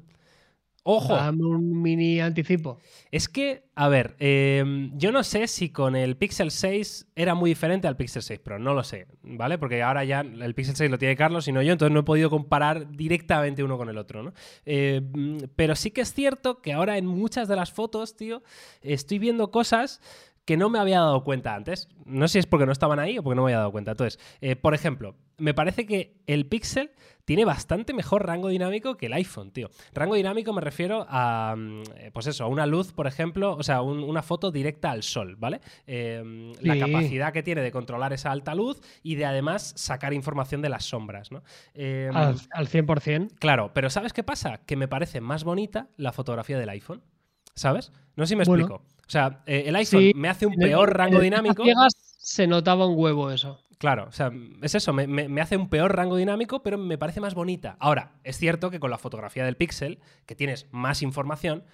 [0.85, 1.14] Ojo.
[1.14, 2.79] Dame un mini anticipo.
[3.12, 7.51] Es que, a ver, eh, yo no sé si con el Pixel 6 era muy
[7.51, 9.59] diferente al Pixel 6 Pro, no lo sé, ¿vale?
[9.59, 12.05] Porque ahora ya el Pixel 6 lo tiene Carlos y no yo, entonces no he
[12.05, 14.33] podido comparar directamente uno con el otro, ¿no?
[14.66, 18.42] Eh, mm, pero sí que es cierto que ahora en muchas de las fotos, tío,
[18.83, 20.01] estoy viendo cosas
[20.45, 21.89] que no me había dado cuenta antes.
[22.05, 23.93] No sé si es porque no estaban ahí o porque no me había dado cuenta.
[23.93, 26.91] Entonces, eh, por ejemplo, me parece que el Pixel
[27.25, 29.71] tiene bastante mejor rango dinámico que el iPhone, tío.
[29.95, 33.63] Rango dinámico me refiero a, mm, eh, pues eso, a una luz, por ejemplo, o
[33.63, 35.61] sea, un- una foto directa al sol, ¿vale?
[35.87, 40.61] Eh, La capacidad que tiene de controlar esa alta luz y de además sacar información
[40.63, 41.45] de las sombras, ¿no?
[41.75, 43.29] Eh, Al, al 100%.
[43.39, 44.59] Claro, pero ¿sabes qué pasa?
[44.67, 47.03] Que me parece más bonita la fotografía del iPhone.
[47.55, 47.93] ¿Sabes?
[48.17, 48.65] No sé si me Bueno.
[48.65, 48.85] explico.
[49.07, 51.62] O sea, eh, el iPhone Sí, me hace un el- peor rango dinámico.
[51.62, 53.61] ciegas se notaba un huevo eso.
[53.79, 54.31] Claro, o sea,
[54.62, 57.77] es eso, me, me- me hace un peor rango dinámico, pero me parece más bonita.
[57.81, 61.65] Ahora, es cierto que con la fotografía del Pixel, que tienes más información,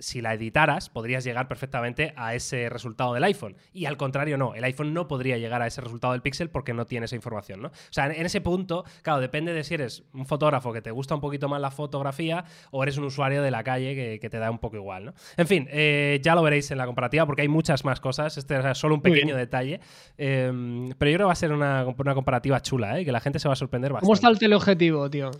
[0.00, 3.56] si la editaras, podrías llegar perfectamente a ese resultado del iPhone.
[3.72, 4.54] Y al contrario, no.
[4.54, 7.62] El iPhone no podría llegar a ese resultado del Pixel porque no tiene esa información,
[7.62, 7.68] ¿no?
[7.68, 11.14] O sea, en, ese punto, claro, depende de si eres un fotógrafo que te gusta
[11.14, 14.50] un poquito más la fotografía o eres un usuario de la calle que, te da
[14.50, 15.14] un poco igual, ¿no?
[15.36, 18.38] En fin, eh, ya lo veréis en la comparativa porque hay muchas más cosas.
[18.38, 19.80] Este es solo un pequeño detalle.
[20.16, 21.84] Em, pero yo creo que va a ser una,
[22.14, 23.04] comparativa chula, ¿eh?
[23.04, 24.06] Que la gente se va a sorprender bastante.
[24.06, 25.30] ¿Cómo está el teleobjetivo, tío?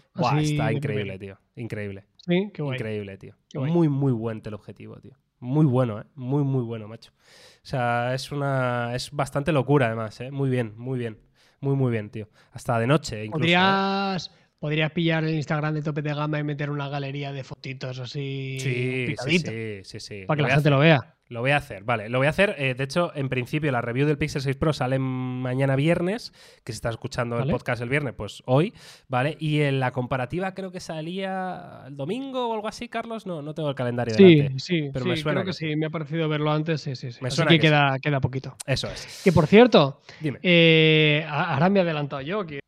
[0.40, 1.38] está increíble, tío.
[1.56, 2.04] Increíble.
[2.26, 3.34] Sí, qué Increíble, tío.
[3.54, 5.16] Muy, muy buen teleobjetivo, tío.
[5.38, 6.04] Muy bueno, ¿eh?
[6.14, 7.12] Muy, muy bueno, macho.
[7.12, 8.94] O sea, es una.
[8.94, 10.30] Es bastante locura, además, ¿eh?
[10.30, 11.18] Muy bien, muy bien.
[11.60, 12.28] Muy, muy bien, tío.
[12.52, 13.44] Hasta de noche, incluso.
[13.44, 13.56] ¿eh?
[13.56, 14.30] Podrías.
[14.58, 18.58] Podrías pillar el Instagram de tope de gama y meter una galería de fotitos así.
[18.60, 21.16] Sí, sí, sí, sí, sí, Para que la gente lo vea.
[21.30, 22.08] Lo voy a hacer, vale.
[22.08, 22.56] Lo voy a hacer.
[22.58, 26.32] Eh, de hecho, en principio, la review del Pixel 6 Pro sale mañana viernes,
[26.64, 28.74] que se está escuchando el podcast el viernes, pues hoy,
[29.06, 29.36] ¿vale?
[29.38, 33.26] Y en la comparativa creo que salía el domingo o algo así, Carlos.
[33.26, 34.58] No, no tengo el calendario sí, delante.
[34.58, 35.42] Sí, pero me suena.
[35.42, 37.12] Creo que, sí, me ha parecido verlo antes, sí, sí.
[37.12, 37.20] sí.
[37.22, 38.56] Me así suena que, queda, queda poquito.
[38.66, 39.22] Eso es.
[39.22, 40.40] Que por cierto, Dime.
[40.42, 42.58] Eh, ahora me he adelantado yo, que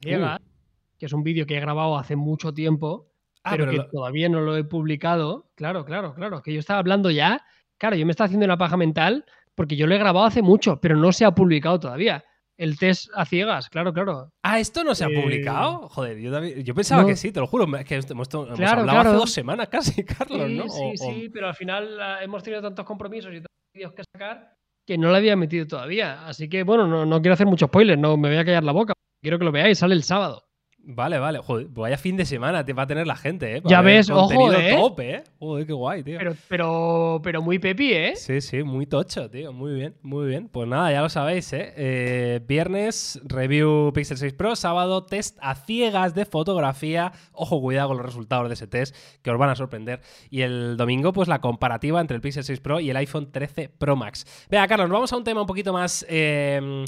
[0.00, 0.98] llega, uh.
[0.98, 3.10] que es un vídeo que he grabado hace mucho tiempo.
[3.44, 5.50] Ah, pero, que todavía no lo he publicado.
[5.56, 6.40] Claro, claro, claro.
[6.40, 7.44] Que yo estaba hablando ya
[7.82, 9.24] Claro, yo me estaba haciendo una paja mental
[9.56, 12.24] porque yo lo he grabado hace mucho, pero no se ha publicado todavía.
[12.56, 14.30] El test a ciegas, claro, claro.
[14.44, 15.88] Ah, ¿esto no se ha eh, publicado?
[15.88, 16.16] Joder,
[16.62, 17.66] yo, pensaba que sí, te lo juro.
[17.84, 20.68] Que hemos, hablado hace dos semanas casi, Carlos, sí, ¿no?
[20.68, 24.54] Sí, sí, pero al final ah, hemos tenido tantos compromisos y tantos vídeos que sacar
[24.86, 26.24] que no lo había metido todavía.
[26.24, 28.70] Así que, bueno, no, no quiero hacer mucho spoiler, no me voy a callar la
[28.70, 28.92] boca.
[29.20, 30.44] Quiero que lo veáis, sale el sábado.
[30.84, 31.38] Vale, vale.
[31.38, 33.62] Joder, vaya fin de semana te va a tener la gente, ¿eh?
[33.64, 34.74] ya ves, ojo, ¿eh?
[34.74, 35.24] top, ¿eh?
[35.38, 36.18] Joder, qué guay, tío.
[36.18, 38.16] Pero, pero, pero muy pepi, ¿eh?
[38.16, 39.52] Sí, sí, muy tocho, tío.
[39.52, 40.48] Muy bien, muy bien.
[40.48, 41.72] Pues nada, ya lo sabéis, ¿eh?
[41.76, 44.56] eh viernes, review Pixel 6 Pro.
[44.56, 47.12] Sábado, test a ciegas de fotografía.
[47.32, 50.00] Ojo, cuidado con los resultados de ese test, que os van a sorprender.
[50.30, 53.68] Y el domingo, pues la comparativa entre el Pixel 6 Pro y el iPhone 13
[53.68, 54.26] Pro Max.
[54.50, 56.04] Vea, Carlos, vamos a un tema un poquito más...
[56.08, 56.84] Eh,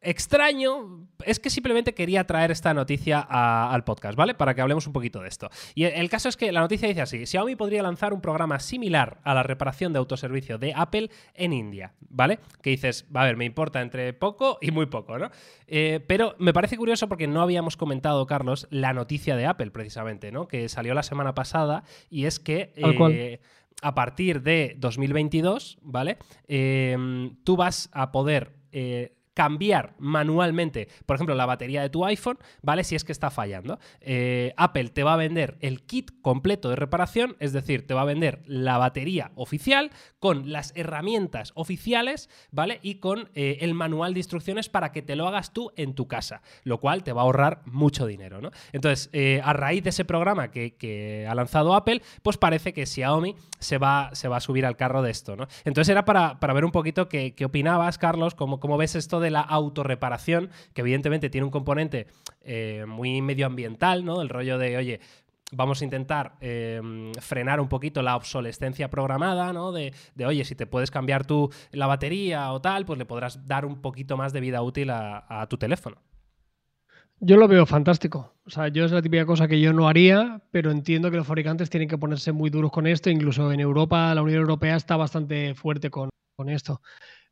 [0.00, 4.34] extraño es que simplemente quería traer esta noticia al podcast, ¿vale?
[4.34, 5.50] Para que hablemos un poquito de esto.
[5.74, 9.18] Y el, caso es que la noticia dice así: Xiaomi podría lanzar un programa similar
[9.24, 12.38] a la reparación de autoservicio de Apple en India, ¿vale?
[12.62, 15.30] Que dices, a ver, me importa entre poco y muy poco, ¿no?
[15.66, 20.32] Eh, pero me parece curioso porque no habíamos comentado, Carlos, la noticia de Apple, precisamente,
[20.32, 20.48] ¿no?
[20.48, 22.72] Que salió la semana pasada y es que.
[22.76, 23.40] Eh,
[23.80, 26.18] a partir de 2022, ¿vale?
[26.48, 28.56] Eh, tú vas a poder
[29.38, 32.82] cambiar manualmente, por ejemplo, la batería de tu iPhone, ¿vale?
[32.82, 33.78] Si es que está fallando.
[34.00, 38.00] Eh, Apple te va a vender el kit completo de reparación, es decir, te va
[38.00, 42.80] a vender la batería oficial con las herramientas oficiales, ¿vale?
[42.82, 46.08] Y con eh, el manual de instrucciones para que te lo hagas tú en tu
[46.08, 48.50] casa, lo cual te va a ahorrar mucho dinero, ¿no?
[48.72, 53.36] Entonces, eh, a raíz de ese programa que, ha lanzado Apple, pues parece que Xiaomi
[53.60, 55.46] se va, se va a subir al carro de esto, ¿no?
[55.64, 59.40] Entonces era para, ver un poquito qué, opinabas, Carlos, cómo, cómo ves esto de la
[59.40, 62.06] autorreparación, que evidentemente tiene un componente
[62.40, 64.22] eh, muy medioambiental, ¿no?
[64.22, 65.00] El rollo de, oye,
[65.52, 66.80] vamos a intentar eh,
[67.20, 69.72] frenar un poquito la obsolescencia programada, ¿no?
[69.72, 69.92] De,
[70.24, 73.80] oye, si te puedes cambiar tú la batería o tal, pues le podrás dar un
[73.80, 75.96] poquito más de vida útil a, tu teléfono.
[77.20, 78.34] Yo lo veo fantástico.
[78.46, 81.26] O sea, yo es la típica cosa que yo no haría, pero entiendo que los
[81.26, 83.10] fabricantes tienen que ponerse muy duros con esto.
[83.10, 86.80] Incluso en Europa, la Unión Europea está bastante fuerte con, con esto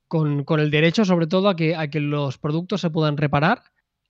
[0.08, 3.62] con, el derecho sobre todo a que, a que los productos se puedan reparar,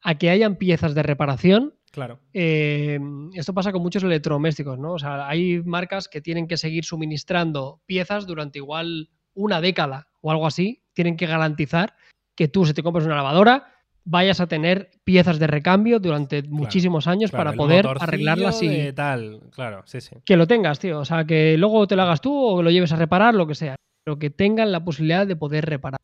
[0.02, 1.74] a que hayan piezas de reparación.
[1.90, 2.20] Claro.
[2.35, 2.98] Eh,
[3.35, 4.92] esto pasa con muchos electrodomésticos, ¿no?
[4.92, 10.30] O sea, hay marcas que tienen que seguir suministrando piezas durante igual una década o
[10.30, 10.82] algo así.
[10.92, 11.94] Tienen que garantizar
[12.35, 13.72] que tú, si te compras una lavadora,
[14.04, 19.82] vayas a tener piezas de recambio durante muchísimos años para poder arreglarlas y tal, claro,
[19.85, 20.14] sí, sí.
[20.24, 22.92] Que lo tengas, tío, o sea, que luego te lo hagas tú o lo lleves
[22.92, 23.74] a reparar, lo que sea
[24.06, 26.00] pero que tengan la posibilidad de poder reparar.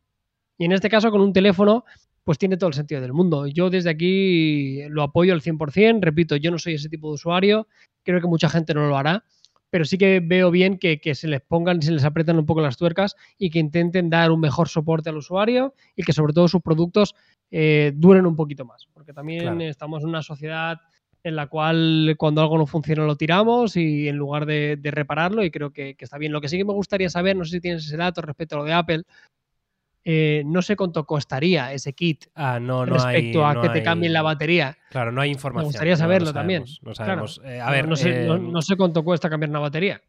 [0.58, 1.84] Y en este caso, con un teléfono,
[2.24, 3.46] pues tiene todo el sentido del mundo.
[3.46, 7.68] Yo desde aquí lo apoyo al 100%, repito, yo no soy ese tipo de usuario,
[8.02, 9.24] creo que mucha gente no lo hará,
[9.70, 12.60] pero sí que veo bien que, se les pongan y se les apretan un poco
[12.60, 16.48] las tuercas y que intenten dar un mejor soporte al usuario y que sobre todo
[16.48, 17.14] sus productos
[17.52, 20.78] eh, duren un poquito más, porque también estamos en una sociedad
[21.24, 25.50] en la cual cuando algo no funciona lo tiramos y en lugar de, repararlo y
[25.50, 26.32] creo que, está bien.
[26.32, 28.58] Lo que sí que me gustaría saber, no sé si tienes ese dato respecto a
[28.58, 29.02] lo de Apple,
[30.04, 34.22] eh, no sé cuánto costaría ese kit ah, no, respecto a que te cambien la
[34.22, 34.76] batería.
[34.90, 35.66] Claro, no hay información.
[35.66, 36.64] Me gustaría saberlo también.
[36.82, 37.40] No sabemos.
[37.44, 40.00] Eh, a ver, sé, no, sé, cuánto cuesta cambiar una batería.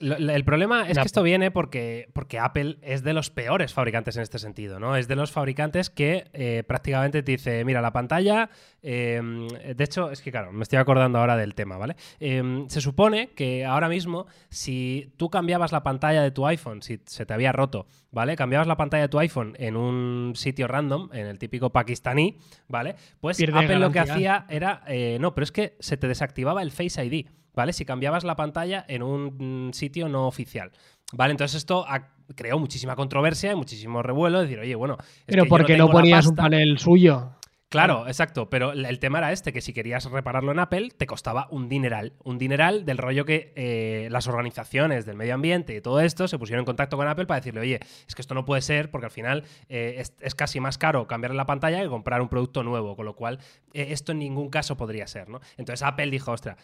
[0.00, 4.22] El problema es que esto viene porque, porque Apple es de los peores fabricantes en
[4.22, 4.96] este sentido, ¿no?
[4.96, 8.50] Es de los fabricantes que eh, prácticamente te dice, mira, la pantalla...
[8.82, 11.96] Em, de hecho, es que claro, me estoy acordando ahora del tema, ¿vale?
[12.20, 17.00] Em, se supone que ahora mismo, si tú cambiabas la pantalla de tu iPhone, si
[17.04, 18.36] se te había roto, ¿vale?
[18.36, 22.38] Cambiabas la pantalla de tu iPhone en un sitio random, en el típico pakistaní,
[22.68, 22.96] ¿vale?
[23.20, 24.82] Pues Apple lo que hacía era...
[24.86, 27.26] Eh, no, pero es que se te desactivaba el Face ID.
[27.56, 27.72] ¿Vale?
[27.72, 30.70] Si cambiabas la pantalla en un sitio no oficial.
[31.12, 31.32] ¿Vale?
[31.32, 34.42] Entonces esto ha creado muchísima controversia y muchísimo revuelo.
[34.42, 34.96] Decir, oye, bueno.
[35.24, 37.30] Pero porque no, ponías un panel suyo.
[37.68, 41.48] Claro, exacto, pero el tema era este, que si querías repararlo en Apple te costaba
[41.50, 46.00] un dineral, un dineral del rollo que eh, las organizaciones del medio ambiente y todo
[46.00, 48.62] esto se pusieron en contacto con Apple para decirle, oye, es que esto no puede
[48.62, 52.28] ser porque al final eh, es, casi más caro cambiarle la pantalla que comprar un
[52.28, 53.40] producto nuevo, con lo cual
[53.74, 55.40] eh, esto en ningún caso podría ser, ¿no?
[55.56, 56.56] Entonces Apple dijo, ostra,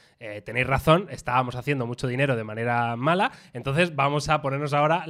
[0.45, 5.05] tenéis razón, estábamos haciendo mucho dinero de manera mala, entonces vamos a ponernos ahora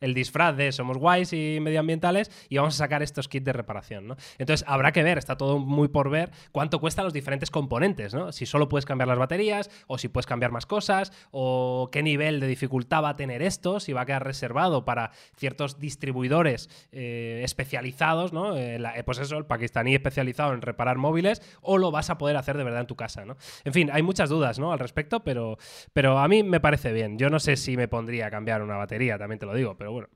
[0.00, 4.06] el disfraz de somos guays y medioambientales y vamos a sacar estos kits de reparación,
[4.06, 4.16] ¿no?
[4.38, 8.32] Entonces habrá que ver está todo muy por ver cuánto cuestan los diferentes componentes, ¿no?
[8.32, 12.40] Si solo puedes cambiar las baterías, o si puedes cambiar más cosas, o qué nivel
[12.40, 17.40] de dificultad va a tener esto, si va a quedar reservado para ciertos distribuidores eh,
[17.44, 18.56] especializados, ¿no?
[18.56, 22.56] Eh, pues eso, el pakistaní especializado en reparar móviles, o lo vas a poder hacer
[22.56, 23.36] de verdad en tu casa, ¿no?
[23.64, 24.72] En fin, hay muchas dudas, ¿no?
[24.72, 25.58] Al respecto, pero,
[25.92, 27.18] pero a mí me parece bien.
[27.18, 29.92] Yo no sé si me pondría a cambiar una batería, también te lo digo, pero
[29.92, 30.08] bueno.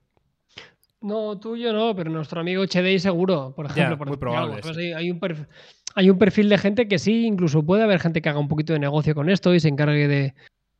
[1.02, 3.98] No, tuyo no, pero nuestro amigo HDI seguro, por ejemplo.
[3.98, 4.60] por muy probable.
[4.96, 5.46] hay, un perfil,
[5.94, 8.72] hay, un perfil, de gente que sí, incluso puede haber gente que haga un poquito
[8.72, 10.34] de negocio con esto y se encargue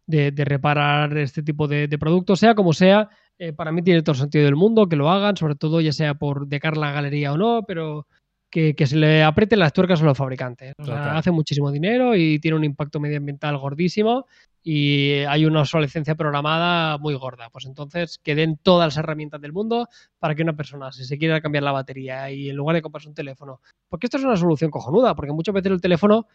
[0.07, 3.09] de, reparar este tipo de, productos, sea como sea.
[3.39, 5.93] Eh, para mí tiene todo el sentido del mundo que lo hagan, sobre todo ya
[5.93, 8.07] sea por de cara la galería o no, pero
[8.53, 10.75] que, se le aprieten las tuercas a los fabricantes.
[10.79, 14.27] O sea, hace muchísimo dinero y tiene un impacto medioambiental gordísimo
[14.63, 17.49] y hay una obsolescencia programada muy gorda.
[17.49, 19.89] Pues entonces que den todas las herramientas del mundo
[20.19, 23.09] para que una persona, si se quiere cambiar la batería y en lugar de comprarse
[23.09, 26.27] un teléfono, porque esto es una solución cojonuda, porque muchas veces el teléfono,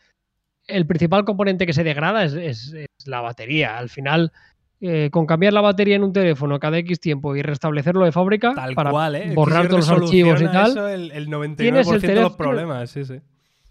[0.65, 2.74] el principal componente que se degrada es,
[3.05, 3.78] la batería.
[3.78, 4.32] Al final,
[4.80, 8.53] eh, con cambiar la batería en un teléfono cada X tiempo y restablecerlo de fábrica
[8.75, 9.34] para ¿eh?
[9.34, 10.78] borrar todos los archivos y tal,
[11.11, 12.91] el, 99% de los problemas.
[12.91, 13.19] Sí, sí.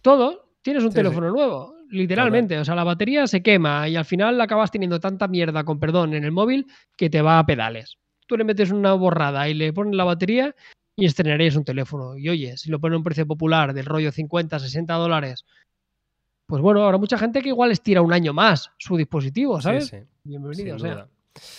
[0.03, 2.59] Todo, tienes un teléfono nuevo literalmente.
[2.59, 6.15] O sea, la batería se quema y al final acabas teniendo tanta mierda, con perdón,
[6.15, 7.99] en el móvil que te va a pedales.
[8.27, 10.55] Tú le metes una borrada y le pones la batería
[10.97, 12.17] y estrenarías un teléfono.
[12.17, 15.45] Y oye, si lo pone a un precio popular del rollo 50, 60 dólares,
[16.47, 19.95] pues bueno, habrá mucha gente que igual estira un año más su dispositivo, ¿sabes?
[20.27, 21.09] Bienvenido, o sea.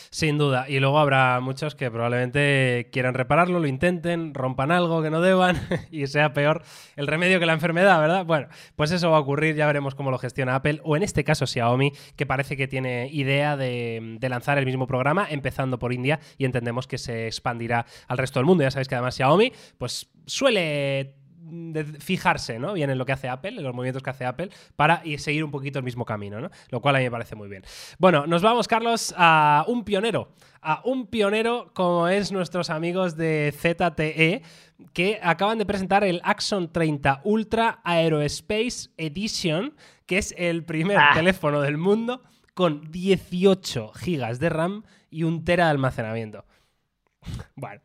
[0.09, 0.65] Sin duda.
[0.68, 5.57] Y luego habrá muchos que probablemente quieran repararlo, lo intenten, rompan algo que no deban
[5.91, 6.63] y sea peor
[6.95, 8.26] el remedio que la enfermedad, ¿verdad?
[8.26, 11.24] Bueno, pues eso va a ocurrir, ya veremos cómo lo gestiona Apple o en este
[11.24, 16.20] caso Xiaomi, que parece que tiene idea de, lanzar el mismo programa, empezando por India
[16.38, 18.63] y entendemos que se expandirá al resto del mundo.
[18.63, 21.15] Ya sabéis que además Xiaomi pues suele de
[21.99, 22.73] fijarse ¿no?
[22.73, 25.43] bien en lo que hace Apple, en los movimientos que hace Apple, para y seguir
[25.43, 26.49] un poquito el mismo camino, ¿no?
[26.69, 27.63] Lo cual a mí me parece muy bien.
[27.99, 30.33] Bueno, nos vamos, Carlos, a un pionero.
[30.61, 34.41] A un pionero como es nuestros amigos de ZTE,
[34.93, 39.75] que acaban de presentar el Axon 30 Ultra Aerospace Edition,
[40.05, 41.11] que es el primer ah.
[41.13, 42.21] teléfono del mundo
[42.53, 46.45] con 18 GB de RAM y un tera de almacenamiento.
[47.55, 47.81] Bueno,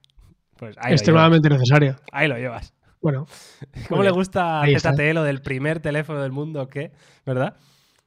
[0.57, 1.97] pues ahí Extremadamente necesario.
[2.13, 2.73] Ahí lo llevas.
[3.03, 3.27] Bueno.
[3.89, 6.93] ¿Cómo le gusta a ZTE lo del primer teléfono del mundo qué?
[7.27, 7.57] ¿Verdad?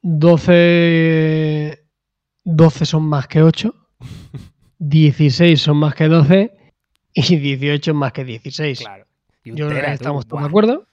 [0.02, 1.84] 12,
[2.44, 3.74] 12 son más que 8,
[4.78, 6.56] 16 son más que 12
[7.12, 8.80] y 18 más que 16.
[8.80, 9.06] Claro.
[9.44, 10.86] yo creo que estamos todos de acuerdo.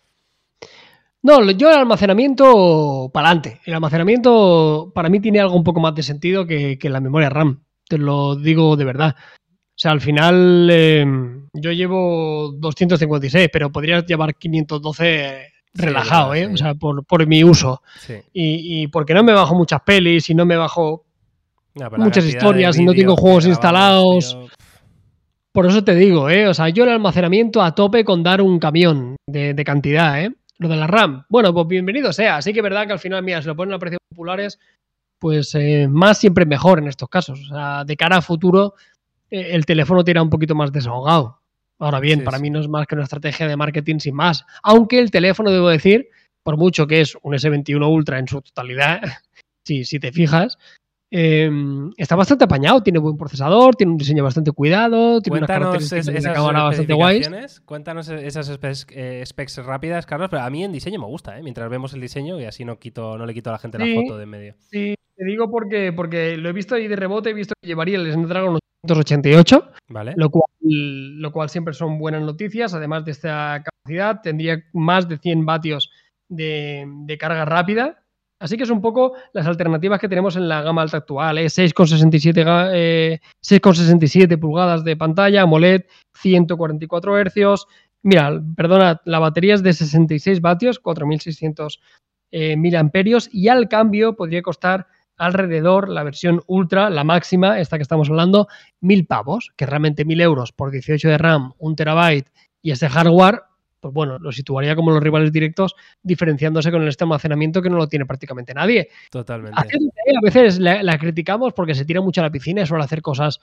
[1.21, 3.61] No, yo el almacenamiento para adelante.
[3.65, 7.29] El almacenamiento para mí tiene algo un poco más de sentido que, que la memoria
[7.29, 7.63] RAM.
[7.87, 9.15] Te lo digo de verdad.
[9.83, 16.45] O sea, al final em, yo llevo 256, pero podrías llevar 512 relajado, ¿eh?
[16.45, 17.81] O sea, por, mi uso.
[18.31, 21.03] Y, porque no me bajo muchas pelis y no me bajo
[21.97, 24.37] muchas historias y no tengo juegos instalados.
[25.51, 26.47] Por eso te digo, ¿eh?
[26.47, 30.33] O sea, yo el almacenamiento a tope con dar un camión de, cantidad, ¿eh?
[30.59, 32.37] Lo de la RAM, bueno, pues bienvenido sea.
[32.37, 34.59] Así que es verdad que al final, mira, si lo ponen a precios populares,
[35.19, 37.41] pues eh, más siempre mejor en estos casos.
[37.41, 38.92] O sea, de cara a futuro, eh,
[39.33, 41.39] el teléfono tira un poquito más desahogado.
[41.79, 44.45] Ahora bien, para mí no es más que una estrategia de marketing sin más.
[44.61, 46.07] Aunque el teléfono, debo decir,
[46.43, 49.01] por mucho que es un S21 Ultra en su totalidad,
[49.65, 50.57] si, si te fijas,
[51.09, 55.91] em, está bastante apañado, tiene buen procesador, tiene un diseño bastante cuidado, tiene Cuéntanos unas
[55.91, 57.61] esas bastante guays.
[57.65, 58.59] Cuéntanos esas
[58.91, 61.41] eh, specs, rápidas, Carlos, pero a mí en diseño me gusta, ¿eh?
[61.41, 63.99] mientras vemos el diseño y así no quito no le quito a la gente la
[63.99, 64.55] foto de en medio.
[64.69, 67.97] Sí, Te digo porque, porque lo he visto ahí de rebote, he visto que llevaría
[67.97, 70.13] el Snapdragon 888, ¿Vale?
[70.17, 72.73] lo cual, lo cual siempre son buenas noticias.
[72.73, 75.91] Además de esta capacidad, tendría más de 100 vatios
[76.29, 77.99] de, de carga rápida.
[78.39, 81.37] Así que es un poco las alternativas que tenemos en la gama alta actual.
[81.37, 81.45] ¿eh?
[81.45, 85.83] 6,67 ga- eh, 6,67 pulgadas de pantalla, AMOLED,
[86.15, 87.65] 144 Hz.
[88.01, 91.79] Mira, perdona, la batería es de 66 vatios, 4600
[92.31, 94.87] eh, miliamperios y al cambio podría costar
[95.17, 98.47] alrededor la versión ultra, la máxima, esta que estamos hablando,
[98.81, 102.29] mil pavos, que realmente mil euros por 18 de RAM, un terabyte
[102.61, 103.41] y ese hardware,
[103.79, 107.87] pues bueno, lo situaría como los rivales directos, diferenciándose con este almacenamiento que no lo
[107.87, 108.89] tiene prácticamente nadie.
[109.11, 109.59] Totalmente.
[109.59, 113.01] A veces la, la criticamos porque se tira mucho a la piscina y suele hacer
[113.01, 113.39] cosas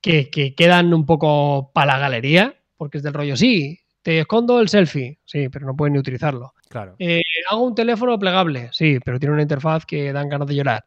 [0.00, 4.60] que, que quedan un poco para la galería, porque es del rollo, sí, te escondo
[4.60, 6.54] el selfie, sí, pero no pueden ni utilizarlo.
[6.68, 6.96] Claro.
[6.98, 7.20] Eh,
[7.50, 10.84] hago un teléfono plegable, sí, pero tiene una interfaz que dan ganas de llorar.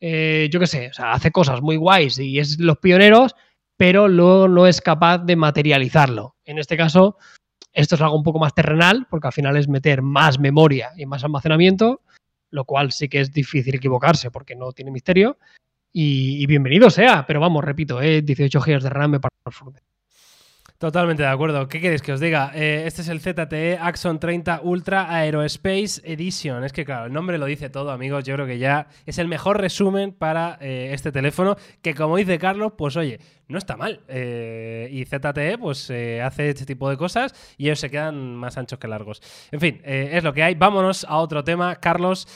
[0.00, 3.34] Eh, yo qué sé, o sea, hace cosas muy guays y es los pioneros,
[3.76, 6.36] pero luego no es capaz de materializarlo.
[6.44, 7.16] En este caso,
[7.72, 11.06] esto es algo un poco más terrenal, porque al final es meter más memoria y
[11.06, 12.02] más almacenamiento,
[12.50, 15.38] lo cual sí que es difícil equivocarse porque no tiene misterio.
[15.92, 19.36] Y, y bienvenido sea, pero vamos, repito, eh, 18 GB de RAM me parece.
[20.78, 21.68] Totalmente de acuerdo.
[21.68, 22.52] ¿Qué queréis que os diga?
[22.54, 26.64] Eh, este es el ZTE Axon 30 Ultra Aerospace Edition.
[26.64, 28.24] Es que, claro, el nombre lo dice todo, amigos.
[28.24, 31.56] Yo creo que ya es el mejor resumen para eh, este teléfono.
[31.80, 34.02] Que, como dice Carlos, pues oye, no está mal.
[34.08, 35.90] Eh, y ZTE, pues
[36.22, 39.22] hace este tipo de cosas y ellos se quedan más anchos que largos.
[39.52, 40.56] En fin, es lo que hay.
[40.56, 41.76] Vámonos a otro tema.
[41.76, 42.28] Carlos,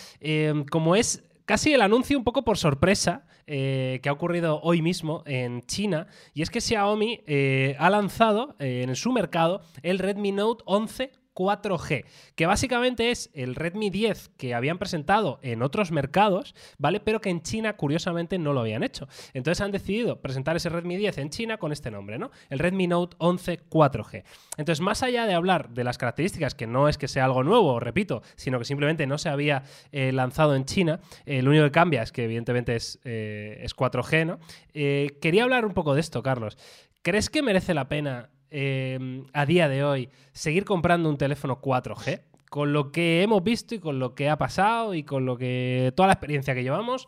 [0.70, 5.24] como es casi el anuncio un poco por sorpresa eh, que ha ocurrido hoy mismo
[5.26, 10.30] en China y es que Xiaomi eh, ha lanzado eh, en su mercado el Redmi
[10.30, 12.04] Note 11 4G,
[12.34, 17.00] que básicamente es el Redmi 10 que habían presentado en otros mercados, ¿vale?
[17.00, 19.08] Pero que en China, curiosamente, no lo habían hecho.
[19.34, 22.30] Entonces han decidido presentar ese Redmi 10 en China con este nombre, ¿no?
[22.48, 24.24] El Redmi Note 11 4G.
[24.56, 27.80] Entonces, más allá de hablar de las características, que no es que sea algo nuevo,
[27.80, 29.62] repito, sino que simplemente no se había
[29.92, 33.74] eh, lanzado en China, eh, lo único que cambia es que evidentemente es, eh, es
[33.74, 34.38] 4G, ¿no?
[34.74, 36.58] Eh, quería hablar un poco de esto, Carlos.
[37.02, 42.22] ¿Crees que merece la pena eh, a día de hoy seguir comprando un teléfono 4G?
[42.48, 45.92] Con lo que hemos visto y con lo que ha pasado y con lo que
[45.94, 47.06] toda la experiencia que llevamos,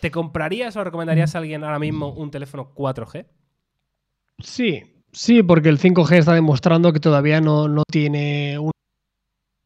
[0.00, 3.26] ¿te comprarías o recomendarías a alguien ahora mismo un teléfono 4G?
[4.38, 8.70] Sí, sí, porque el 5G está demostrando que todavía no, no tiene un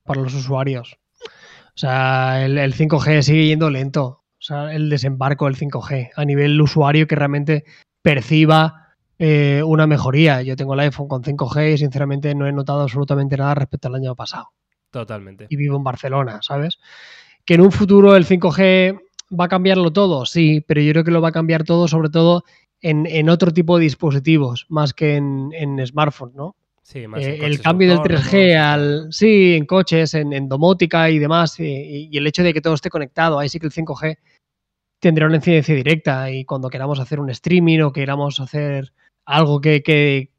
[0.04, 0.98] para los usuarios.
[1.22, 4.24] O sea, el 5G sigue yendo lento.
[4.38, 7.64] O sea, el desembarco del 5G a nivel usuario que realmente
[8.02, 8.87] perciba
[9.18, 10.42] eh, una mejoría.
[10.42, 13.96] Yo tengo el iPhone con 5G y sinceramente no he notado absolutamente nada respecto al
[13.96, 14.50] año pasado.
[14.90, 15.46] Totalmente.
[15.48, 16.78] Y vivo en Barcelona, ¿sabes?
[17.44, 19.00] Que en un futuro el 5G
[19.38, 22.08] va a cambiarlo todo, sí, pero yo creo que lo va a cambiar todo sobre
[22.08, 22.44] todo
[22.80, 26.56] en, en otro tipo de dispositivos, más que en, en smartphones, ¿no?
[26.82, 28.60] Sí, más Eh, en el cambio del autónomos, 3G y tal.
[28.62, 29.12] al.
[29.12, 32.74] Sí, en coches, en, en domótica y demás, y, y el hecho de que todo
[32.74, 34.16] esté conectado, ahí sí que el 5G
[35.00, 38.92] tendrá una incidencia directa y cuando queramos hacer un streaming o queramos hacer
[39.28, 40.30] algo que, que,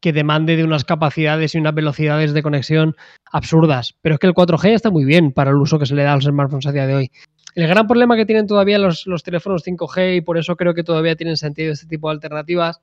[0.00, 2.94] que demande de unas capacidades y unas velocidades de conexión
[3.32, 3.96] absurdas.
[4.02, 6.12] Pero es que el 4G está muy bien para el uso que se le da
[6.12, 7.10] a los smartphones a día de hoy.
[7.56, 10.84] El gran problema que tienen todavía los, los teléfonos 5G y por eso creo que
[10.84, 12.80] todavía tienen sentido este tipo de alternativas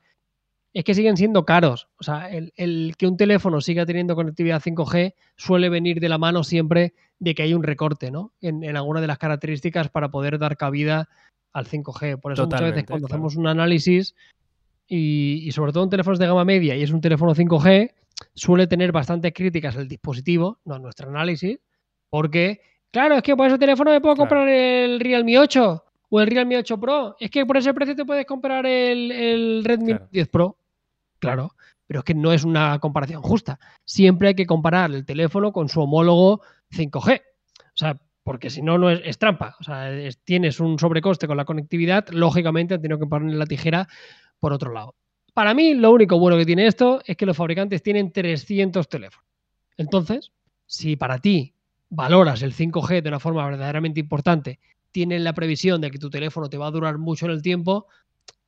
[0.74, 1.88] es que siguen siendo caros.
[1.98, 6.18] O sea, el, el que un teléfono siga teniendo conectividad 5G suele venir de la
[6.18, 8.34] mano siempre de que hay un recorte, ¿no?
[8.42, 11.08] En, en alguna de las características para poder dar cabida
[11.54, 12.20] al 5G.
[12.20, 13.16] Por eso muchas veces Totalmente, cuando claro.
[13.16, 14.16] hacemos un análisis
[14.96, 17.92] y, y sobre todo en teléfonos de gama media y es un teléfono 5G,
[18.36, 21.60] suele tener bastantes críticas el dispositivo, no nuestro análisis,
[22.10, 24.30] porque, claro, es que por ese teléfono me puedo Claro.
[24.30, 27.16] comprar el Realme 8 o el Realme 8 Pro.
[27.20, 30.08] Es que por ese precio te puedes comprar el, el Redmi Claro.
[30.12, 30.58] 10 Pro.
[31.20, 31.56] Claro,
[31.88, 33.58] pero es que no es una comparación justa.
[33.86, 36.42] Siempre hay que comparar el teléfono con su homólogo
[36.72, 37.20] 5G.
[37.20, 39.56] O sea, porque si no, no es, es trampa.
[39.60, 43.46] O sea, es- tienes un sobrecoste con la conectividad, lógicamente han tenido que poner la
[43.46, 43.88] tijera
[44.44, 44.94] por otro lado.
[45.34, 49.26] Para mí, lo único bueno que tiene esto es que los fabricantes tienen 300 teléfonos.
[49.78, 50.34] Entonces,
[50.66, 51.54] si para ti
[51.90, 54.60] valoras el 5G de una forma verdaderamente importante,
[54.92, 57.88] tienes la previsión de que tu teléfono te va a durar mucho en el tiempo,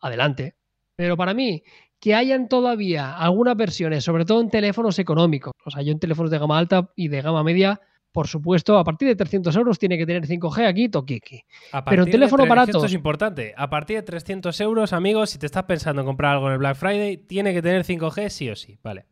[0.02, 0.58] adelante.
[0.98, 1.64] Pero para mí,
[1.98, 6.30] que hayan todavía algunas versiones, sobre todo en teléfonos económicos, o sea, yo en teléfonos
[6.30, 7.80] de gama alta y de gama media,
[8.16, 11.44] por supuesto, a partir de 300 euros tiene que tener 5G aquí, toquiqui.
[11.90, 12.72] Pero de teléfono tre- barato.
[12.72, 13.54] Esto es importante.
[13.58, 16.60] A partir de 300 euros, amigos, si te estás pensando en comprar algo en el
[16.60, 18.80] Black Friday, tiene que tener 5G sí o sí.
[18.82, 19.04] Vale.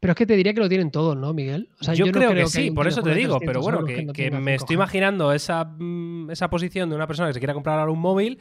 [0.00, 1.70] Pero es que te diría que lo tienen todos, ¿no, Miguel?
[1.80, 4.74] O sea, yo, creo, que, sí, por eso te digo, pero bueno, que, me estoy
[4.74, 8.38] imaginando esa, mm, esa posición de una persona que se quiera comprar ahora un móvil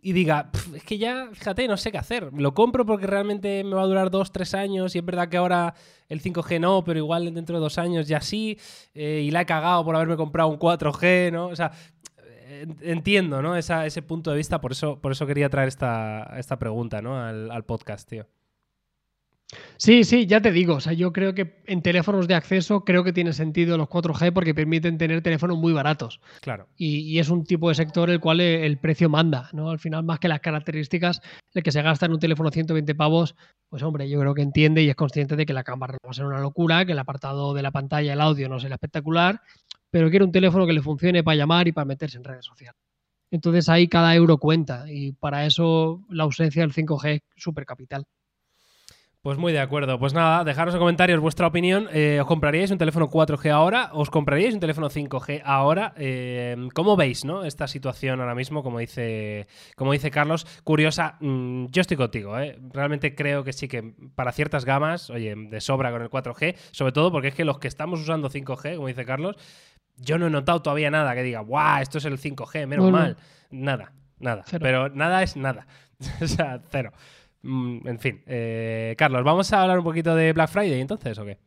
[0.00, 2.30] y diga, es que ya, fíjate, no sé qué hacer.
[2.32, 5.36] Lo compro porque realmente me va a durar dos, tres años y es verdad que
[5.36, 5.74] ahora
[6.08, 8.58] el 5G no, pero igual dentro de dos años ya sí.
[8.94, 11.46] Eh, y la he cagado por haberme comprado un 4G, ¿no?
[11.46, 11.72] O sea,
[12.82, 13.56] entiendo, ¿no?
[13.56, 17.20] ese punto de vista, por eso, por eso quería traer esta, esta pregunta, ¿no?
[17.20, 18.26] Al, al podcast, tío.
[19.76, 20.74] Sí, sí, ya te digo.
[20.74, 24.32] O sea, yo creo que en teléfonos de acceso creo que tiene sentido los 4G
[24.32, 26.20] porque permiten tener teléfonos muy baratos.
[26.40, 26.68] Claro.
[26.76, 29.70] Y, es un tipo de sector el cual el precio manda, ¿no?
[29.70, 31.20] Al final, más que las características,
[31.54, 33.36] el que se gasta en un teléfono 120 pavos,
[33.68, 36.10] pues hombre, yo creo que entiende y es consciente de que la cámara no va
[36.10, 39.40] a ser una locura, que el apartado de la pantalla, el audio no será espectacular,
[39.90, 42.80] pero quiere un teléfono que le funcione para llamar y para meterse en redes sociales.
[43.30, 48.04] Entonces ahí cada euro cuenta y para eso la ausencia del 5G es súper capital.
[49.26, 49.98] Pues muy de acuerdo.
[49.98, 51.88] Pues nada, dejaros en comentarios vuestra opinión.
[51.92, 53.90] Eh, ¿Os compraríais un teléfono 4G ahora?
[53.92, 55.94] ¿Os compraríais un teléfono 5G ahora?
[55.96, 57.42] Eh, ¿Cómo veis ¿no?
[57.42, 58.62] esta situación ahora mismo?
[58.62, 61.16] Como dice, como dice Carlos, curiosa.
[61.18, 62.38] Mm, yo estoy contigo.
[62.38, 62.56] ¿eh?
[62.72, 66.92] Realmente creo que sí que para ciertas gamas, oye, de sobra con el 4G, sobre
[66.92, 69.34] todo porque es que los que estamos usando 5G, como dice Carlos,
[69.96, 71.82] yo no he notado todavía nada que diga, ¡guau!
[71.82, 73.16] Esto es el 5G, menos mal.
[73.50, 74.44] Nada, nada.
[74.60, 75.66] Pero nada es nada.
[76.22, 76.92] o sea, cero.
[77.46, 81.24] Mm, en fin, eh, Carlos, ¿vamos a hablar un poquito de Black Friday entonces o
[81.24, 81.38] qué?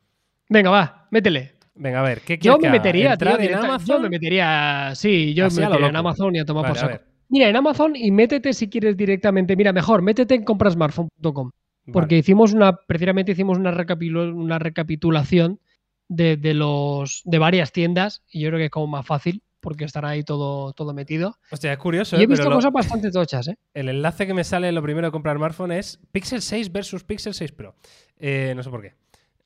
[0.47, 1.55] Venga, va, métele.
[1.75, 3.97] Venga, a ver, ¿qué Yo me metería, tío, en Amazon.
[3.97, 7.03] Yo me metería, sí, yo me metería en Amazon y a tomar por saco.
[7.29, 9.55] Mira, en Amazon y métete si quieres directamente.
[9.55, 11.51] Mira, mejor, métete en comprasmartphone.com.
[11.91, 15.59] Porque hicimos una, precisamente hicimos una, una recapitulación
[16.07, 19.85] de, de, los, de varias tiendas y yo creo que es como más fácil porque
[19.85, 21.37] estará ahí todo, todo metido.
[21.51, 22.15] Hostia, es curioso.
[22.17, 22.27] Y he ¿eh?
[22.27, 23.57] visto cosas bastante tochas, ¿eh?
[23.73, 27.33] El enlace que me sale lo primero de comprar smartphone es Pixel 6 versus Pixel
[27.33, 27.75] 6 Pro.
[28.17, 28.95] Eh, no sé por qué.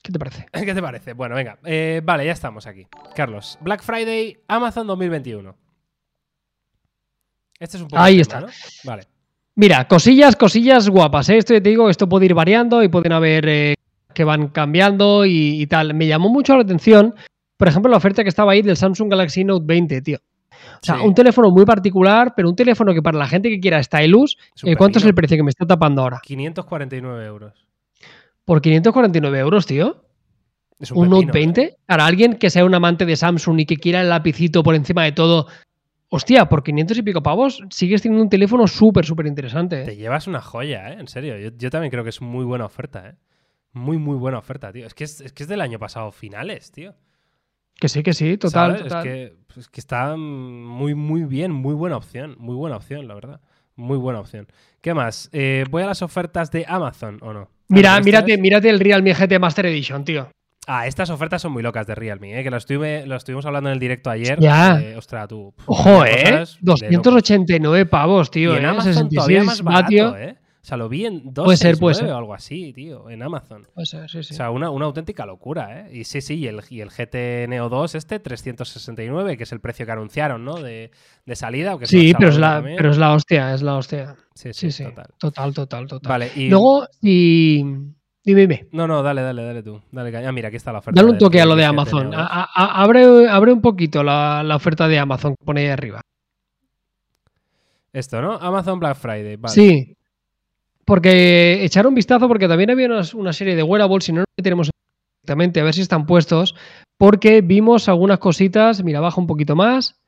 [0.02, 0.46] ¿Qué te parece?
[0.52, 1.12] ¿Qué te parece?
[1.14, 1.58] Bueno, venga.
[1.64, 2.86] Eh, vale, ya estamos aquí.
[3.14, 5.56] Carlos, Black Friday, Amazon 2021.
[7.58, 8.02] Este es un poco.
[8.02, 8.46] Ahí está.
[8.84, 9.04] Vale.
[9.56, 11.28] Mira, cosillas, cosillas guapas.
[11.28, 11.38] ¿eh?
[11.38, 13.76] Esto te digo, esto puede ir variando y pueden haber
[14.12, 15.94] que van cambiando y, y, tal.
[15.94, 17.14] Me llamó mucho la atención
[17.64, 20.18] por ejemplo, la oferta que estaba ahí del Samsung Galaxy Note 20, tío.
[20.18, 23.82] O sea, un teléfono muy particular, pero un teléfono que para la gente que quiera
[23.82, 26.20] stylus, eh, ¿cuánto es el precio que me está tapando ahora?
[26.22, 27.66] 549 euros.
[28.44, 30.04] ¿Por 549 euros, tío?
[30.92, 31.62] un, Note 20?
[31.62, 31.76] ¿eh?
[31.86, 35.04] Para alguien que sea un amante de Samsung y que quiera el lapicito por encima
[35.04, 35.46] de todo,
[36.10, 39.80] hostia, por 500 y pico pavos sigues teniendo un teléfono súper, súper interesante.
[39.80, 39.84] ¿eh?
[39.86, 40.96] Te llevas una joya, ¿eh?
[41.00, 41.38] En serio.
[41.38, 43.14] Yo, yo, también creo que es muy buena oferta, ¿eh?
[43.72, 44.86] Muy, muy buena oferta, tío.
[44.86, 46.94] Es que es, es que es del año pasado finales, tío.
[47.80, 48.86] Que sí, que sí, total.
[48.86, 52.36] Es, que, es, que, está muy, muy bien, muy buena opción.
[52.38, 53.40] Muy buena opción, la verdad.
[53.76, 54.46] Muy buena opción.
[54.80, 55.28] ¿Qué más?
[55.32, 57.48] Eh, ¿Voy a las ofertas de Amazon o no?
[57.68, 60.28] Mira, mírate, mírate el Realme GT Master Edition, tío.
[60.66, 62.42] Ah, estas ofertas son muy locas de Realme, ¿eh?
[62.42, 64.38] que lo, estuve, lo estuvimos hablando en el directo ayer.
[64.40, 64.80] Ya.
[64.80, 65.52] Eh, ostras, tú.
[65.66, 66.44] Ojo, ¿eh?
[66.60, 68.54] 289 pavos, tío.
[68.54, 70.36] Y en Amazon todavía más barato, ¿eh?
[70.64, 73.66] O sea, lo vi en 2 o algo así, tío, en Amazon.
[73.74, 74.32] Puede ser, sí, sí.
[74.32, 75.90] O sea, una, auténtica locura, ¿eh?
[75.92, 79.60] Y sí, sí, y el, y el GT Neo 2 este, 369, que es el
[79.60, 80.54] precio que anunciaron, ¿no?
[80.54, 80.90] De,
[81.34, 81.76] salida.
[81.82, 84.16] sí, pero es, la, pero es la hostia, es la hostia.
[84.32, 84.84] Sí, sí, sí.
[84.84, 85.06] Total.
[85.18, 86.08] total, total, total.
[86.08, 86.48] Vale, y...
[86.48, 87.62] Luego, y...
[88.24, 88.66] Dime, dime.
[88.72, 89.82] No, no, dale, dale, dale tú.
[89.92, 90.98] Dale, ah, mira, aquí está la oferta.
[90.98, 92.10] Dale un toque a lo de Amazon.
[92.14, 96.00] abre, abre, un poquito la, la, oferta de Amazon que pone ahí arriba.
[97.92, 98.32] Esto, ¿no?
[98.32, 99.36] Amazon Black Friday.
[99.36, 99.54] Vale.
[99.54, 99.94] Sí.
[100.84, 104.70] Porque echar un vistazo, porque también había una, serie de wearables, si no lo tenemos
[105.22, 106.54] exactamente, a ver si están puestos,
[106.98, 110.00] porque vimos algunas cositas, mira, baja un poquito más.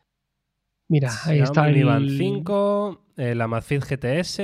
[0.89, 1.85] Mira, ahí está el...
[1.85, 4.41] Band 5, el Amazfit GTS...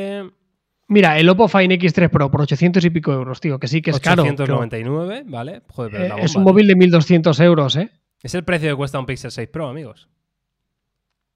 [0.88, 3.92] Mira, el Oppo Fine X3 Pro por 800 y pico euros, tío, que sí que
[3.92, 4.24] es caro.
[4.24, 5.62] 899, ¿vale?
[5.68, 7.90] Joder, eh, es un móvil de 1200 euros, ¿eh?
[8.22, 10.10] Es el precio que cuesta un Pixel 6 Pro, amigos.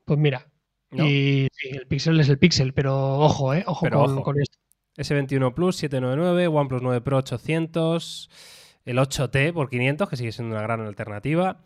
[0.04, 0.46] Pues mira.
[0.92, 3.64] Y sí, el Pixel es el Pixel, pero ojo, ¿eh?
[3.66, 3.88] Ojo,
[4.22, 4.58] con esto.
[4.96, 8.30] S21 Plus 799, OnePlus 9 Pro 800,
[8.84, 11.60] el 8T por 500, que sigue siendo una gran alternativa.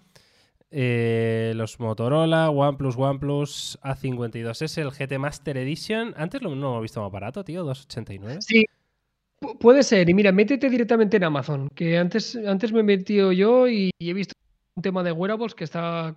[0.72, 6.14] Eh, los Motorola, OnePlus, OnePlus A52S, el GT Master Edition.
[6.16, 8.40] Antes lo, no lo he visto más barato, tío, 289.
[8.40, 8.64] Sí,
[9.58, 10.08] puede ser.
[10.08, 14.14] Y mira, métete directamente en Amazon, que antes, antes me he metido yo y, he
[14.14, 14.34] visto
[14.76, 16.14] un tema de wearables que está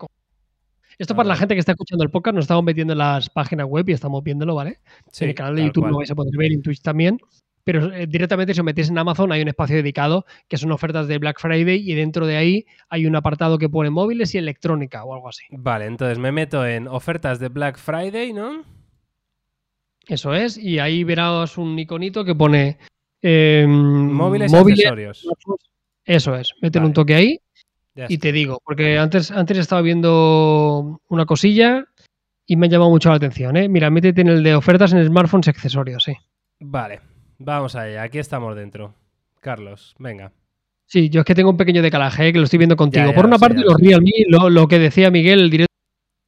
[0.97, 3.67] esto para la gente que está escuchando el podcast, nos estamos metiendo en las páginas
[3.67, 4.79] web y estamos viéndolo, ¿vale?
[5.19, 7.19] en el canal de YouTube lo vais a poder ver, en Twitch también.
[7.63, 11.07] Pero eh, directamente si os metéis en Amazon hay un espacio dedicado que son ofertas
[11.07, 15.05] de Black Friday y dentro de ahí hay un apartado que pone móviles y electrónica
[15.05, 15.43] o algo así.
[15.49, 18.63] Vale, entonces me meto en ofertas de Black Friday, ¿no?
[20.07, 22.77] Eso es, y ahí verás un iconito que pone
[23.21, 23.71] em,
[24.11, 25.25] móviles, y accesorios.
[26.03, 26.85] Eso es, Vale.
[26.85, 27.39] un toque ahí
[27.95, 28.23] Ya y está.
[28.23, 31.85] te digo, porque antes, antes estaba viendo una cosilla
[32.45, 33.55] y me ha llamado mucho la atención.
[33.57, 33.69] ¿eh?
[33.69, 36.13] Mira, métete en el de ofertas en smartphones y accesorios, sí.
[36.59, 37.01] Vale,
[37.37, 38.03] vamos allá.
[38.03, 38.95] Aquí estamos dentro.
[39.39, 40.31] Carlos, venga.
[40.85, 42.33] Sí, yo es que tengo un pequeño decalaje ¿eh?
[42.33, 43.07] que lo estoy viendo contigo.
[43.07, 43.79] ya Por una sé, parte, los.
[43.79, 45.73] Realme, lo, lo que decía Miguel, el directo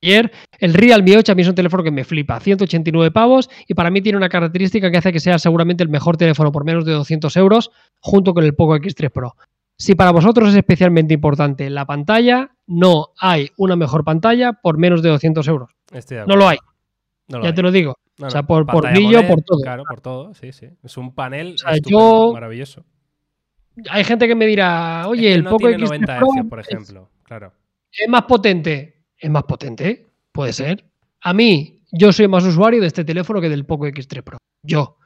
[0.02, 3.50] de ayer, el Realme 8 a mí es un teléfono que me flipa, 189 pavos
[3.68, 6.66] y para mí tiene una característica que hace que sea seguramente el mejor teléfono por
[6.66, 9.36] menos de 200 euros junto con el Poco X3 Pro.
[9.78, 15.02] Si para vosotros es especialmente importante la pantalla, no hay una mejor pantalla por menos
[15.02, 15.72] de 200 euros.
[15.92, 16.58] Estoy de No lo hay.
[17.28, 17.56] No lo ya hay.
[17.56, 17.96] te lo digo.
[18.18, 19.60] No, o sea, por- por brillo, por todo.
[19.62, 20.68] Claro, por todo, sí, sí.
[20.84, 22.86] Es un panel sea, estupendo, yo- maravilloso.
[23.90, 26.60] Hay gente que me dirá, Es oye, que el no Poco X3 90 Pro por
[26.62, 27.10] es- ejemplo.
[27.24, 27.52] Claro.
[27.92, 29.04] ¿Es más potente?
[29.18, 30.08] ¿Es más potente?
[30.32, 30.86] Puede ser.
[31.22, 34.38] A mí, yo soy más usuario de este teléfono que del Poco X3 Pro.
[34.64, 34.98] Yo.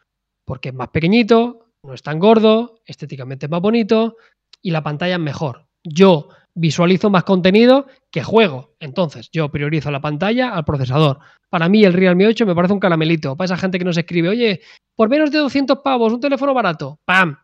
[0.45, 4.17] Porque es más pequeñito, no es tan gordo, estéticamente es más bonito
[4.61, 5.65] y la pantalla es mejor.
[5.83, 8.75] Yo visualizo más contenido que juego.
[8.79, 11.19] Entonces, yo priorizo la pantalla al procesador.
[11.49, 13.35] Para mí, el Realme 8 me parece un caramelito.
[13.35, 14.61] Para esa gente que nos escribe, oye,
[14.95, 16.99] por menos de 200 pavos, un teléfono barato.
[17.05, 17.37] ¡Pam!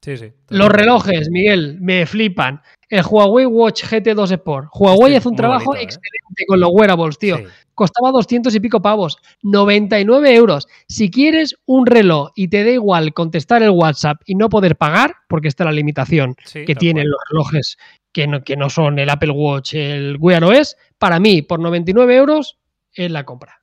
[0.00, 0.32] Sí, sí.
[0.48, 2.60] Los relojes, Miguel, me flipan.
[2.88, 4.68] El Huawei Watch GT2 Sport.
[4.74, 5.84] Huawei hace un trabajo bonito, ¿eh?
[5.84, 7.38] excelente con los wearables, tío.
[7.82, 9.18] Costaba 200 y pico pavos.
[9.42, 10.68] 99 euros.
[10.86, 15.16] Si quieres un reloj y te da igual contestar el WhatsApp y no poder pagar,
[15.28, 17.10] porque está la limitación Sí, que tienen cual.
[17.10, 17.76] los relojes
[18.12, 22.14] que no, que no son el Apple Watch, el Wear OS, para mí, por 99
[22.14, 22.56] euros,
[22.92, 23.61] es la compra.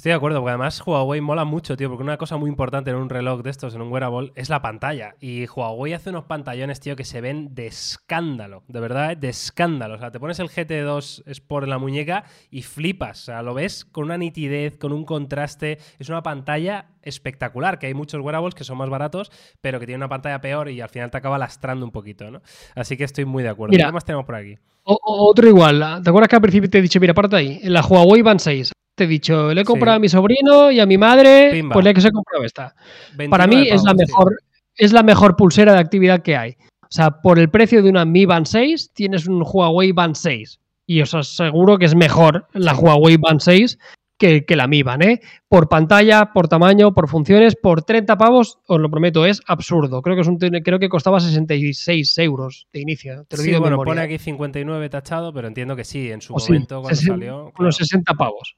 [0.00, 2.96] Estoy de acuerdo, porque además Huawei mola mucho, tío, porque una cosa muy importante en
[2.96, 5.14] un reloj de estos, en un wearable, es la pantalla.
[5.20, 9.16] Y Huawei hace unos pantallones, tío, que se ven de escándalo, de verdad, ¿eh?
[9.16, 9.96] de escándalo.
[9.96, 13.20] O sea, te pones el GT2 Sport en la muñeca y flipas.
[13.20, 15.76] O sea, lo ves con una nitidez, con un contraste.
[15.98, 19.30] Es una pantalla espectacular, que hay muchos wearables que son más baratos,
[19.60, 22.40] pero que tienen una pantalla peor y al final te acaba lastrando un poquito, ¿no?
[22.74, 23.72] Así que estoy muy de acuerdo.
[23.72, 23.88] Mira.
[23.88, 24.56] ¿Qué más tenemos por aquí?
[24.84, 24.98] O-
[25.28, 26.00] otro igual.
[26.02, 28.40] ¿Te acuerdas que al principio te he dicho, mira, aparte ahí, en la Huawei Band
[28.40, 28.72] 6?
[29.00, 29.96] Te he dicho, le he comprado Sí.
[29.96, 31.72] a mi sobrino y a mi madre, Pimba.
[31.72, 32.74] pues le que se comprado esta.
[33.16, 34.38] 29 Para mí es la mejor,
[34.76, 36.56] es la mejor pulsera de actividad que hay.
[36.82, 40.60] O sea, por el precio de una Mi Band 6, tienes un Huawei Band 6.
[40.84, 42.74] Y os aseguro que es mejor la.
[42.74, 43.78] Huawei Band 6
[44.18, 45.20] que, que la Mi Band, ¿eh?
[45.48, 50.02] Por pantalla, por tamaño, por funciones, por 30 pavos, os lo prometo, es absurdo.
[50.02, 53.24] Creo que, es un, creo que costaba 66 euros de inicio.
[53.28, 53.90] Te lo Sí, digo bueno, memoria.
[53.92, 57.36] pone aquí 59 tachado, pero entiendo que sí, en su O sí, momento cuando salió.
[57.44, 57.72] unos claro.
[57.72, 58.56] 60 pavos.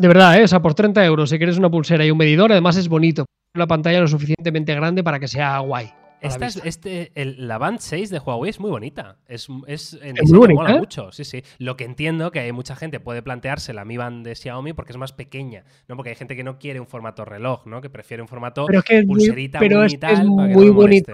[0.00, 0.44] De verdad, ¿eh?
[0.44, 3.26] O sea, por 30 euros, si quieres una pulsera y un medidor, además es bonito.
[3.52, 5.92] La pantalla lo suficientemente grande para que sea guay.
[6.22, 9.18] Esta es- este, el- la Band 6 de Huawei es muy bonita.
[9.28, 11.42] Es, es, en Es muy bonita, mola mucho, sí, sí.
[11.58, 14.92] Lo que entiendo que hay mucha gente puede plantearse la Mi Band de Xiaomi porque
[14.92, 15.96] es más pequeña, ¿no?
[15.96, 17.82] Porque hay gente que no quiere un formato reloj, ¿no?
[17.82, 20.66] Que prefiere un formato Pero que muy, pulserita pero muy es para que muy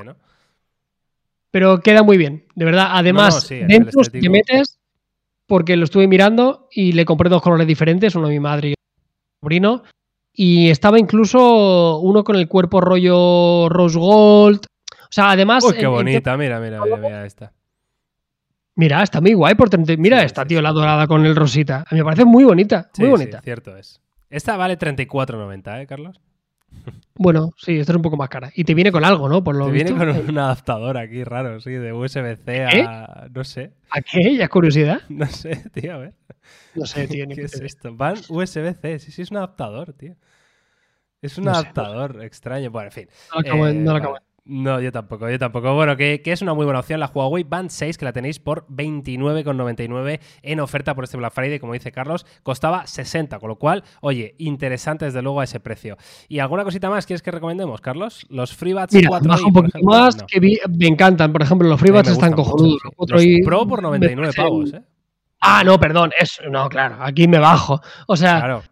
[0.05, 0.17] no.
[1.51, 2.89] Pero queda muy bien, de verdad.
[2.93, 4.79] Además, no, sí, dentro te metes,
[5.47, 8.73] porque lo estuve mirando y le compré dos colores diferentes, uno a mi madre y
[8.73, 9.83] otro a mi sobrino.
[10.33, 14.61] Y estaba incluso uno con el cuerpo rollo rose gold.
[15.03, 15.65] O sea, además.
[15.65, 17.53] Uy, qué en bonita, mira, mira, mira, mira esta.
[18.75, 20.63] Mira, está muy guay por 30 Mira Sí, esta, sí, tío, sí.
[20.63, 21.85] la dorada con el rosita.
[21.89, 23.41] A mí me parece muy bonita, muy sí, bonita.
[23.41, 24.03] cierto es.
[24.29, 26.21] Esta vale 34.90, ¿eh, Carlos?
[27.19, 28.51] Bueno, sí, esta es un poco más cara.
[28.55, 29.43] Y te viene con algo, ¿no?
[29.43, 32.83] Por lo Te viene con un adaptador aquí raro, sí, de USB-C ¿Eh?
[32.87, 33.27] a...
[33.33, 34.37] no sé, ¿A qué?
[34.37, 35.01] ¿Ya es curiosidad?
[35.09, 36.15] no sé, tío, a ver.
[36.75, 37.27] No sé, tío.
[37.27, 37.95] Ni ¿Qué es esto?
[37.97, 40.15] Van USB-C, sí, sí, es un adaptador, tío.
[41.23, 42.71] Es un No sé, adaptador extraño.
[42.71, 43.09] Bueno, en fin.
[43.33, 44.27] No lo acabo de- Eh, no lo acabo vale.
[44.49, 45.75] No, yo tampoco, yo tampoco.
[45.75, 48.39] Bueno, que, que es una muy buena opción la Huawei Band 6, que la tenéis
[48.39, 53.57] por 29,99 en oferta por este Black Friday, como dice Carlos, costaba 60, con lo
[53.57, 55.97] cual, oye, interesante desde luego a ese precio.
[56.29, 58.25] ¿Y alguna cosita más quieres que recomendemos, Carlos?
[58.31, 59.99] Los FreeBuds Mira, 4i, baja un por poquito ejemplo.
[59.99, 60.27] más, No.
[60.27, 61.33] que vi- me encantan.
[61.33, 62.81] Por ejemplo, los FreeBuds están cojonudos.
[62.85, 64.83] Los Los 4i Pro por me 99 parecen- pavos, ¿eh?
[65.41, 66.13] Ah, no, perdón.
[66.19, 67.81] Es, no, claro, aquí me bajo.
[68.07, 68.63] O sea, Claro.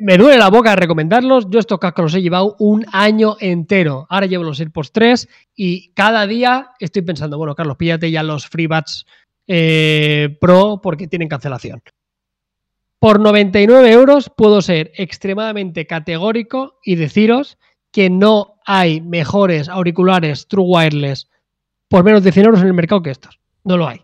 [0.00, 1.48] Me duele la boca recomendarlos.
[1.50, 4.06] Yo estos cascos los he llevado un año entero.
[4.08, 8.46] Ahora llevo los AirPods 3 y cada día estoy pensando, bueno, Carlos, píllate ya los
[8.48, 9.06] FreeBuds
[9.46, 11.82] eh, Pro porque tienen cancelación.
[12.98, 17.58] Por 99 euros puedo ser extremadamente categórico y deciros
[17.92, 21.28] que no hay mejores auriculares True Wireless
[21.88, 23.40] por menos de 100 euros en el mercado que estos.
[23.64, 24.02] No lo hay.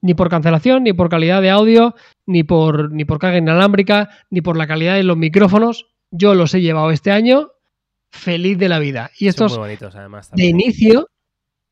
[0.00, 1.94] Ni por cancelación, ni por calidad de audio,
[2.26, 5.86] ni por, ni por carga inalámbrica, ni por la calidad de los micrófonos.
[6.10, 7.50] Yo los he llevado este año
[8.10, 9.10] feliz de la vida.
[9.18, 10.30] Y Son estos muy bonitos, además.
[10.32, 11.08] de inicio,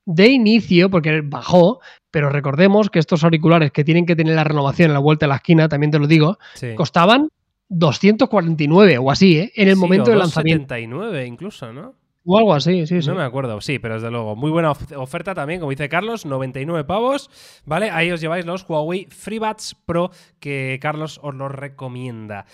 [0.07, 1.81] de inicio, porque bajó,
[2.11, 5.31] pero recordemos que estos auriculares que tienen que tener la renovación en la vuelta de
[5.31, 6.75] la esquina, también te lo digo, Sí.
[6.75, 7.29] costaban
[7.69, 9.53] 249 o así, ¿eh?
[9.57, 10.75] en el Sí, momento del lanzamiento.
[10.75, 11.95] 2,79 incluso, ¿no?
[12.27, 13.09] O algo así, sí, sí.
[13.09, 14.35] No me acuerdo, sí, pero desde luego.
[14.35, 17.31] Muy buena oferta también, como dice Carlos, 99 pavos.
[17.67, 17.91] ¿Vale?
[17.91, 20.11] Ahí os lleváis los Huawei FreeBuds Pro
[20.41, 22.47] que Carlos os los recomienda.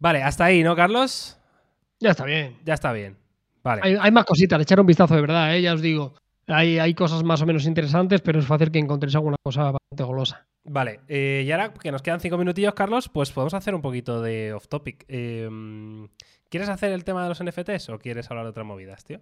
[0.00, 1.38] Vale, hasta ahí, ¿no, Carlos?
[2.00, 2.58] Ya está bien.
[2.64, 3.16] Ya está bien.
[3.62, 3.96] Vale.
[4.00, 5.62] Hay, más cositas, echar un vistazo de verdad, ¿eh?
[5.62, 6.14] ya os digo.
[6.48, 10.02] Hay, hay cosas más o menos interesantes, pero es fácil que encontréis alguna cosa bastante
[10.02, 10.46] golosa.
[10.64, 14.20] Vale, eh, y ahora que nos quedan cinco minutillos, Carlos, pues podemos hacer un poquito
[14.20, 15.04] de off topic.
[15.08, 16.08] Em,
[16.52, 19.20] ¿Quieres hacer el tema de los NFTs o quieres hablar de otras movidas, tío?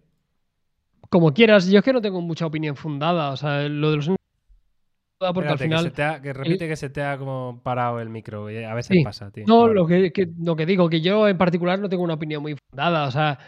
[1.11, 3.31] Como quieras, yo es que no tengo mucha opinión fundada.
[3.31, 5.33] O sea, lo de los NFTs.
[5.33, 5.93] Porque al final.
[5.93, 8.49] Que, repite que se te ha como parado el micro.
[8.49, 9.45] A veces pasa, tío.
[9.47, 10.11] No, lo que,
[10.41, 13.07] lo que digo, que yo en particular no tengo una opinión muy fundada.
[13.07, 13.39] O sea,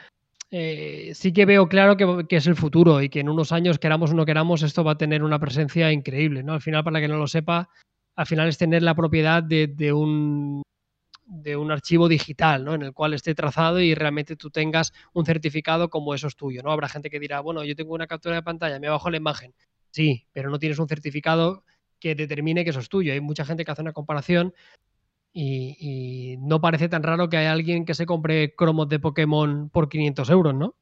[0.52, 4.12] eh, sí que veo claro que, es el futuro y que en unos años, queramos
[4.12, 6.44] o no queramos, esto va a tener una presencia increíble.
[6.44, 6.52] ¿no?
[6.52, 7.68] Al final, para que no lo sepa,
[8.14, 10.62] al final es tener la propiedad de, un,
[11.32, 12.74] de un archivo digital, ¿no?
[12.74, 16.62] En el cual esté trazado y realmente tú tengas un certificado como eso es tuyo,
[16.62, 16.70] ¿no?
[16.70, 19.54] Habrá gente que dirá, bueno, yo tengo una captura de pantalla, me bajo la imagen.
[19.90, 21.64] Sí, pero no tienes un certificado
[21.98, 23.12] que determine que eso es tuyo.
[23.12, 24.52] Hay mucha gente que hace una comparación
[25.32, 29.88] y, no parece tan raro que haya alguien que se compre cromos de Pokémon por
[29.88, 30.74] 500 euros, ¿no?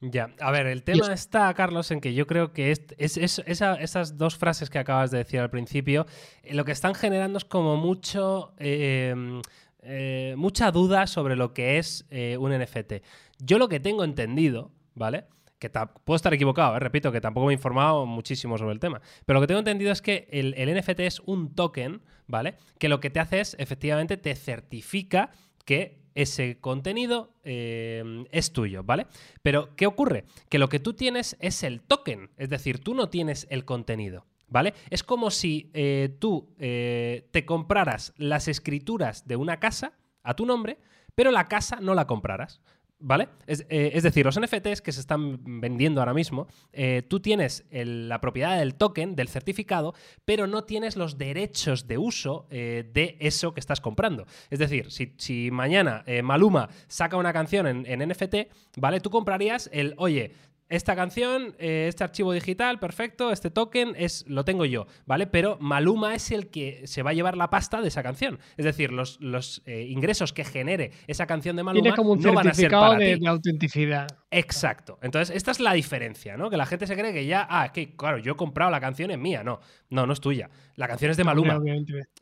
[0.00, 2.86] Ya, a ver, el tema está, Carlos, en que yo creo que es,
[3.18, 6.06] esas dos frases que acabas de decir al principio,
[6.44, 9.42] eh, lo que están generando es como mucho, em,
[9.82, 12.94] eh, mucha duda sobre lo que es eh, un NFT.
[13.38, 15.26] Yo lo que tengo entendido, ¿vale?
[15.58, 19.00] que puedo estar equivocado, eh, repito, que tampoco me he informado muchísimo sobre el tema.
[19.26, 22.54] Pero lo que tengo entendido es que el, NFT es un token, ¿vale?
[22.78, 25.32] Que lo que te hace es, efectivamente, te certifica
[25.64, 29.06] que ese contenido es tuyo, ¿vale?
[29.42, 30.26] Pero, ¿qué ocurre?
[30.48, 34.26] Que lo que tú tienes es el token, es decir, tú no tienes el contenido.
[34.48, 34.74] ¿Vale?
[34.90, 39.92] Es como si eh, tú te compraras las escrituras de una casa
[40.22, 40.78] a tu nombre,
[41.14, 42.60] pero la casa no la compraras.
[43.00, 43.28] ¿Vale?
[43.46, 48.20] Eh, es, decir, los NFTs que se están vendiendo ahora mismo, eh, tú tienes la
[48.20, 49.94] propiedad del token, del certificado,
[50.24, 54.26] pero no tienes los derechos de uso eh, de eso que estás comprando.
[54.50, 59.00] Es decir, si, mañana Maluma saca una canción en, en, NFT, ¿vale?
[59.00, 60.32] Tú comprarías el, oye,
[60.68, 65.26] esta canción, eh, este archivo digital, perfecto, este token es lo tengo yo, ¿vale?
[65.26, 68.38] Pero Maluma es el que se va a llevar la pasta de esa canción.
[68.56, 72.54] Es decir, los, los eh, ingresos que genere esa canción de Maluma no van a
[72.54, 74.08] ser para de, de autenticidad.
[74.30, 74.98] Exacto.
[75.00, 76.50] Entonces, esta es la diferencia, ¿no?
[76.50, 79.10] Que la gente se cree que ya, ah, que claro, yo he comprado la canción,
[79.10, 79.42] es mía.
[79.42, 80.50] No, no, no es tuya.
[80.76, 81.58] La canción es de Maluma.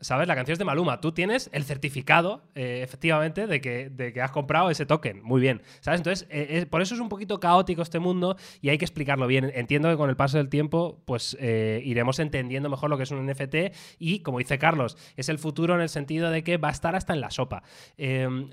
[0.01, 0.29] ¿Sabes?
[0.29, 1.01] La canción es de Maluma.
[1.01, 5.21] Tú tienes el certificado, eh, efectivamente, de que, de que has comprado ese token.
[5.23, 5.63] Muy bien.
[5.81, 6.01] ¿Sabes?
[6.01, 9.51] Entonces, por eso es un poquito caótico este mundo y hay que explicarlo bien.
[9.55, 13.11] Entiendo que con el paso del tiempo, pues eh, iremos entendiendo mejor lo que es
[13.11, 16.69] un NFT y, como dice Carlos, es el futuro en el sentido de que va
[16.69, 17.65] a estar hasta en la sopa.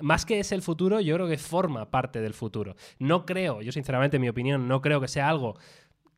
[0.01, 2.75] Más que es el futuro, yo creo que forma parte del futuro.
[2.97, 5.57] No creo, yo sinceramente, en mi opinión, no creo que sea algo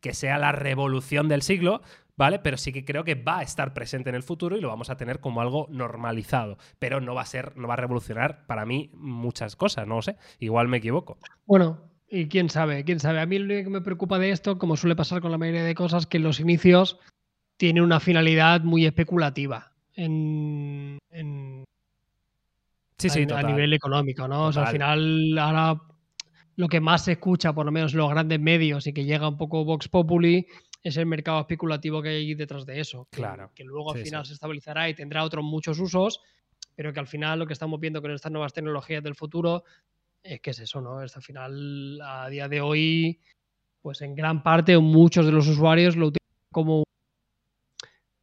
[0.05, 1.81] que sea la revolución del siglo,
[2.15, 2.37] ¿vale?
[2.37, 4.91] Pero sí que creo que va a estar presente en el futuro y lo vamos
[4.91, 6.59] a tener como algo normalizado.
[6.77, 10.01] Pero no va a ser, no va a revolucionar para mí muchas cosas, no lo
[10.03, 10.17] sé.
[10.37, 11.17] Igual me equivoco.
[11.47, 13.19] Bueno, y quién sabe, quién sabe.
[13.19, 15.63] A mí lo único que me preocupa de esto, como suele pasar con la mayoría
[15.63, 16.99] de cosas, que en los inicios
[17.57, 20.99] tiene una finalidad muy especulativa en,
[22.97, 24.47] sí, sí, a, nivel económico, ¿no?
[24.47, 25.81] O sea, al final ahora
[26.55, 29.37] lo que más se escucha, por lo menos los grandes medios y que llega un
[29.37, 30.47] poco Vox Populi,
[30.81, 33.07] es el mercado especulativo que hay detrás de eso.
[33.11, 33.51] claro.
[33.53, 36.21] Que luego al final se estabilizará y tendrá otros muchos usos,
[36.75, 39.63] pero que al final lo que estamos viendo con estas nuevas tecnologías del futuro
[40.23, 41.03] es que es eso, ¿no?
[41.03, 43.19] Es al final, a día de hoy,
[43.81, 46.83] pues en gran parte, muchos de los usuarios lo utilizan como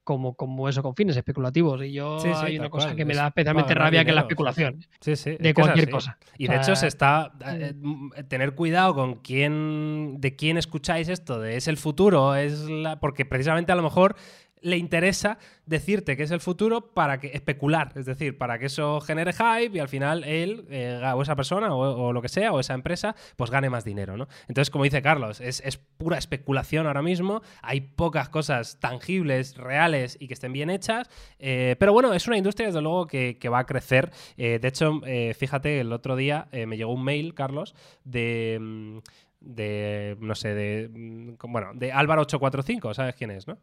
[0.05, 1.83] como, como eso con fines especulativos.
[1.83, 4.85] Y yo hay una cosa que me da especialmente rabia que es la especulación.
[5.05, 6.19] de cualquier cosa.
[6.39, 7.75] Y de hecho se está eh,
[8.17, 12.99] eh, tener cuidado con quién de quién escucháis esto, de es el futuro, es la.
[12.99, 14.17] Porque precisamente a lo mejor
[14.63, 19.01] le interesa decirte que es el futuro para que especular, es decir, para que eso
[19.01, 22.61] genere hype y al final él eh, o esa persona o, lo que sea o
[22.61, 24.29] esa empresa pues gane más dinero, ¿no?
[24.49, 25.63] Entonces, como dice Carlos, es,
[25.97, 31.09] pura especulación ahora mismo, hay pocas cosas tangibles, reales y que estén bien hechas,
[31.39, 34.11] eh, pero bueno, es una industria desde luego que, va a crecer.
[34.37, 35.01] Eh, de hecho,
[35.37, 38.99] fíjate, el otro día me llegó un mail, Carlos, de mm,
[39.45, 43.59] de, no sé, de, mm, bueno, de Álvaro 845, ¿sabes quién es, no?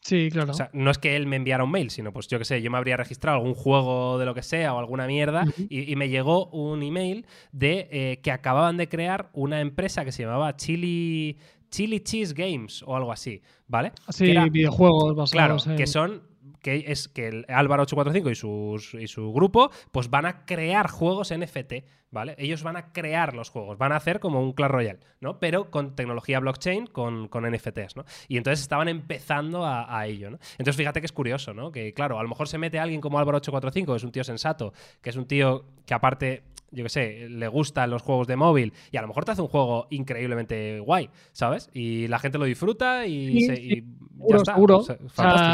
[0.00, 0.52] Sí, claro.
[0.52, 2.62] O sea, no es que él me enviara un mail, sino pues yo qué sé,
[2.62, 6.08] yo me habría registrado algún juego de lo que sea o alguna mierda y, me
[6.08, 11.36] llegó un email de eh, que acababan de crear una empresa que se llamaba Chili,
[11.70, 13.92] Chili Cheese Games o algo así, ¿vale?
[14.08, 16.22] Sí, videojuegos basados Claro, que son
[16.60, 20.88] que es que el Álvaro 845 y, sus, y su grupo pues van a crear
[20.88, 21.74] juegos NFT,
[22.10, 22.34] ¿vale?
[22.38, 25.38] Ellos van a crear los juegos, van a hacer como un Clash Royale, ¿no?
[25.38, 28.04] Pero con tecnología blockchain, con, con NFTs, ¿no?
[28.28, 30.38] Y entonces estaban empezando a, ello, ¿no?
[30.52, 31.72] Entonces fíjate que es curioso, ¿no?
[31.72, 34.24] Que claro, a lo mejor se mete alguien como Álvaro 845, que es un tío
[34.24, 36.42] sensato, que es un tío que aparte
[36.72, 39.42] yo qué sé, le gustan los juegos de móvil y a lo mejor te hace
[39.42, 41.68] un juego increíblemente guay, ¿sabes?
[41.74, 43.46] Y la gente lo disfruta y,
[44.28, 44.54] ya está.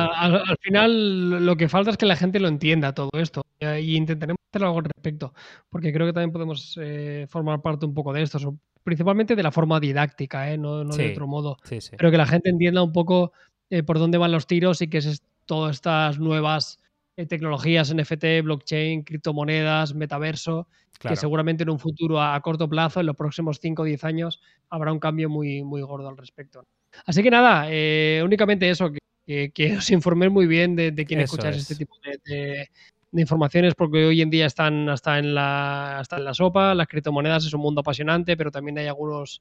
[0.07, 4.39] al, final lo que falta es que la gente lo entienda todo esto y intentaremos
[4.51, 5.33] hacer algo al respecto,
[5.71, 8.39] porque creo que también podemos eh, formar parte un poco de esto,
[8.83, 10.59] principalmente de la forma didáctica, ¿eh?
[10.59, 11.57] no, de otro modo.
[11.97, 13.33] Pero que la gente entienda un poco
[13.71, 16.79] eh, por dónde van los tiros y que es todas estas nuevas
[17.25, 20.69] tecnologías NFT, blockchain, criptomonedas, metaverso,
[21.01, 24.41] que seguramente en un futuro a, corto plazo, en los próximos 5 o 10 años,
[24.69, 26.65] habrá un cambio muy, muy gordo al respecto.
[27.07, 28.91] Así que nada, eh, únicamente eso,
[29.27, 31.95] que, os informéis muy bien de, quién escucháis este tipo
[32.25, 32.69] de,
[33.13, 37.47] informaciones, porque hoy en día están hasta en, la, hasta en la sopa, las criptomonedas
[37.47, 39.41] es un mundo apasionante, pero también hay algunos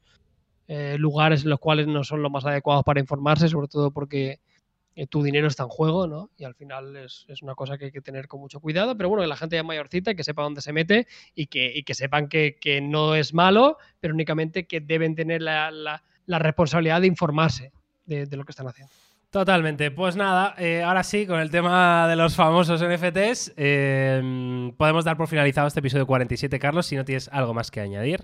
[0.68, 4.40] eh, lugares en los cuales no son los más adecuados para informarse, sobre todo porque
[5.10, 6.30] tu dinero está en juego, ¿no?
[6.38, 9.24] Y al final es, una cosa que hay que tener con mucho cuidado, pero bueno,
[9.24, 12.80] que la gente ya mayorcita, que sepa dónde se mete y que, que sepan que,
[12.82, 17.74] no es malo, pero únicamente que deben tener la, responsabilidad de informarse
[18.06, 18.94] de, lo que están haciendo.
[19.30, 19.92] Totalmente.
[19.92, 25.18] Pues nada, eh, ahora sí, con el tema de los famosos NFTs, em, podemos dar
[25.18, 28.24] por finalizado este episodio 47, Carlos, si no tienes algo más que añadir.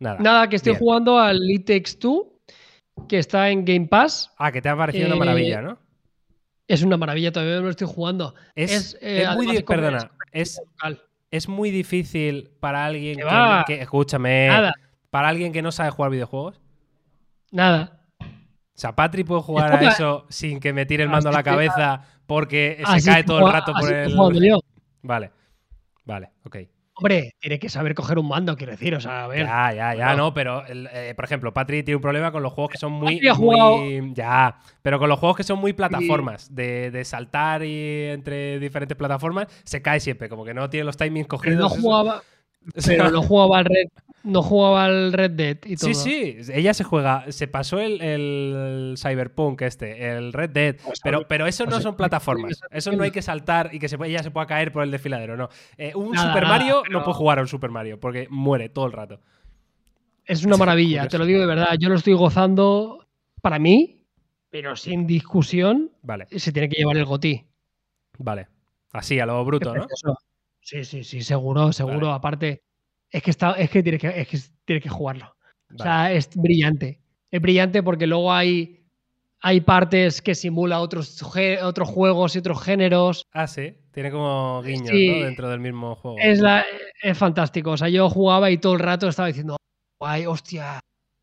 [0.00, 0.18] Nada.
[0.18, 1.70] Nada, que estoy jugando al It
[2.00, 2.35] 2
[3.08, 4.32] que está en Game Pass.
[4.36, 5.78] Ah, que te ha parecido una maravilla, ¿no?
[6.68, 8.34] Es una maravilla, todavía no lo estoy jugando.
[8.54, 10.60] Es, eh, muy perdona, es,
[11.30, 13.18] es, muy difícil para alguien
[13.66, 14.50] que, escúchame,
[15.10, 16.60] para alguien que no sabe jugar videojuegos.
[17.52, 18.00] Nada.
[18.20, 21.42] O sea, Patri puede jugar a eso sin que me tire el mando a la
[21.42, 24.14] cabeza porque se cae todo el rato por el.
[25.02, 25.30] Vale,
[26.04, 26.56] vale, ok.
[26.98, 29.44] Hombre, tiene que saber coger un mando, quiero decir, o sea, a ver.
[29.44, 32.72] Ya, ya, ya, no, pero eh, por ejemplo, Patri tiene un problema con los juegos
[32.72, 33.20] que son muy,
[34.14, 38.96] Ya, pero con los juegos que son muy plataformas, de, de, saltar y entre diferentes
[38.96, 41.58] plataformas, se cae siempre, como que no tiene los timings cogidos.
[41.58, 42.22] no jugaba,
[42.84, 43.88] pero no jugaba al Red,
[44.26, 45.94] no jugaba al Red Dead y todo.
[45.94, 51.26] Sí, sí, ella se juega, se pasó el, Cyberpunk este, el Red Dead, pues pero,
[51.28, 54.30] pero eso no son plataformas, eso no hay que saltar y que se, ella se
[54.30, 55.48] pueda caer por el desfiladero, no.
[55.78, 58.92] Eh, un Super Mario no puede jugar a un Super Mario porque muere todo el
[58.92, 59.20] rato.
[60.24, 63.06] Es una maravilla, te lo digo de verdad, yo lo estoy gozando
[63.40, 64.02] para mí,
[64.50, 66.26] pero sin discusión, vale.
[66.36, 67.46] se tiene que llevar el gotí.
[68.18, 68.48] Vale,
[68.90, 69.86] así a lo bruto, ¿no?
[70.66, 72.12] Sí, sí, sí, seguro, seguro.
[72.12, 72.64] Aparte,
[73.08, 75.36] es que, está, es que, tienes que, es que tienes que jugarlo.
[75.72, 77.00] O sea, es brillante.
[77.30, 78.84] Es brillante porque luego hay,
[79.40, 81.22] hay partes que simula otros,
[81.62, 83.22] otros juegos y otros géneros.
[83.32, 83.76] Ah, sí.
[83.92, 85.24] Tiene como guiños ¿no?
[85.24, 86.16] dentro del mismo juego.
[86.20, 86.64] Es, la,
[87.00, 87.70] es fantástico.
[87.70, 89.56] O sea, yo jugaba y todo el rato estaba diciendo,
[90.00, 90.80] guay, hostia,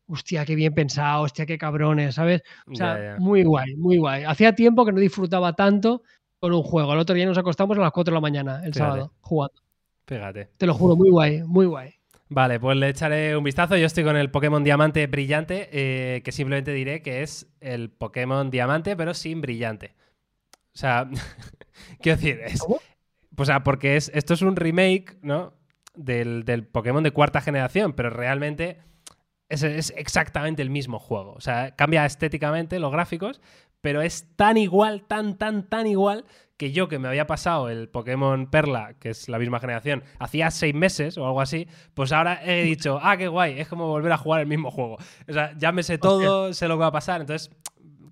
[0.08, 2.42] hostia, qué bien pensado, hostia, qué cabrones, ¿sabes?
[2.66, 4.24] O sea, muy guay, muy guay.
[4.24, 6.00] Hacía tiempo que no disfrutaba tanto
[6.44, 6.92] con un juego.
[6.92, 9.54] El otro día nos acostamos a las 4 de la mañana, el sábado, jugando.
[10.06, 10.50] Fíjate.
[10.58, 11.94] Te lo juro, muy guay, muy guay.
[12.28, 13.78] Vale, pues le echaré un vistazo.
[13.78, 18.50] Yo estoy con el Pokémon Diamante brillante, eh, que simplemente diré que es el Pokémon
[18.50, 19.94] Diamante, pero sin brillante.
[20.74, 21.08] O sea,
[22.02, 22.60] quiero decir, es,
[23.34, 25.54] o sea, porque es, esto es un remake, ¿no?
[25.94, 28.82] Del, del Pokémon de cuarta generación, pero realmente
[29.48, 31.32] es, es, exactamente el mismo juego.
[31.32, 33.40] O sea, cambia estéticamente los gráficos,
[33.84, 36.24] pero es tan igual, tan, tan, tan igual
[36.56, 40.50] que yo que me había pasado el Pokémon Perla, que es la misma generación, hacía
[40.50, 44.10] seis meses o algo así, pues ahora he dicho, ah, qué guay, es como volver
[44.12, 44.96] a jugar el mismo juego.
[45.28, 47.50] O sea, ya me sé todo, sé lo que va a pasar, entonces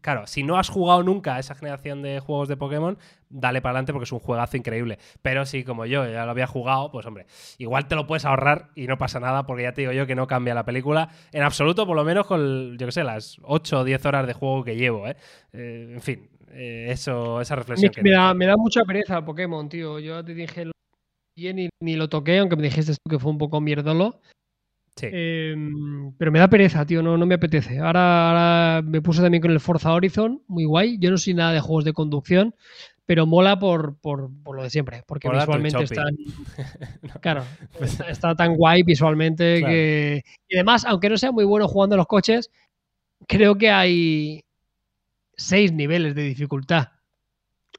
[0.02, 2.98] claro, si no has jugado nunca a esa generación de juegos de Pokémon,
[3.30, 4.98] dale para adelante porque es un juegazo increíble.
[5.22, 7.26] Pero si como yo ya lo había jugado, pues hombre,
[7.58, 10.14] igual te lo puedes ahorrar y no pasa nada porque ya te digo yo que
[10.14, 13.80] no cambia la película en absoluto, por lo menos con, yo qué sé, las 8
[13.80, 15.16] o 10 horas de juego que llevo, ¿eh?
[15.52, 17.92] eh en fin, eh, eso, esa reflexión.
[18.02, 19.98] Me, da, me, da, mucha pereza Pokémon, tío.
[19.98, 20.66] Yo te dije,
[21.36, 24.20] ni, ni lo toqué, aunque me dijiste que fue un poco mierdolo.
[25.00, 27.78] Em, pero me da pereza, tío, no, no me apetece.
[27.78, 30.98] Ahora, me puse también con el Forza Horizon, muy guay.
[30.98, 32.54] Yo no soy nada de juegos de conducción,
[33.06, 36.04] pero mola por, por, lo de siempre, porque visualmente está,
[37.20, 37.44] claro,
[38.08, 40.22] está, tan guay visualmente que...
[40.48, 42.50] Y además, aunque no sea muy bueno jugando los coches,
[43.26, 44.44] creo que hay
[45.36, 46.88] seis niveles de dificultad.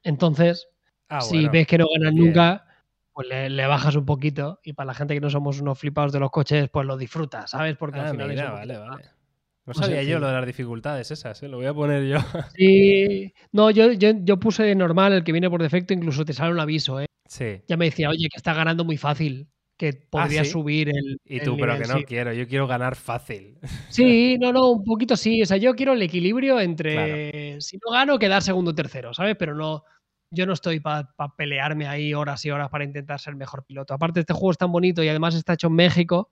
[0.04, 0.68] Entonces,
[1.08, 2.66] ah, si ves que no ganas nunca
[3.14, 6.20] pues le, bajas un poquito y para la gente que no somos unos flipados de
[6.20, 7.78] los coches, pues lo disfrutas, ¿sabes?
[7.78, 9.04] Porque al ah, final vale, vale.
[9.66, 11.48] No sé, sabía yo lo de las dificultades esas, ¿eh?
[11.48, 12.18] lo voy a poner yo.
[12.58, 13.34] Sí.
[13.52, 16.60] No, yo, yo, yo puse normal, el que viene por defecto, incluso te sale un
[16.60, 17.06] aviso, ¿eh?
[17.28, 17.62] sí.
[17.68, 19.48] Ya me decía, oye, que está ganando muy fácil,
[19.78, 20.52] que podría ¿sí?
[20.52, 21.18] subir el.
[21.26, 23.58] Y el tú, pero que no quiero, yo quiero ganar fácil.
[23.90, 25.42] Sí, no, no, un poquito sí.
[25.42, 29.36] O sea, yo quiero el equilibrio entre si no gano, quedar segundo o tercero, ¿sabes?
[29.38, 29.84] Pero no,
[30.34, 31.08] yo no estoy para
[31.38, 33.94] pelearme ahí horas y horas para intentar ser mejor piloto.
[33.94, 36.30] Aparte, este juego es tan bonito y además está hecho en México,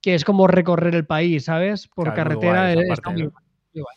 [0.00, 1.88] que es como recorrer el país, ¿sabes?
[1.88, 2.72] Por Claro, muy carretera.
[2.74, 3.30] guay eh, está parte, muy ¿no?
[3.30, 3.44] guay.
[3.72, 3.96] Muy guay.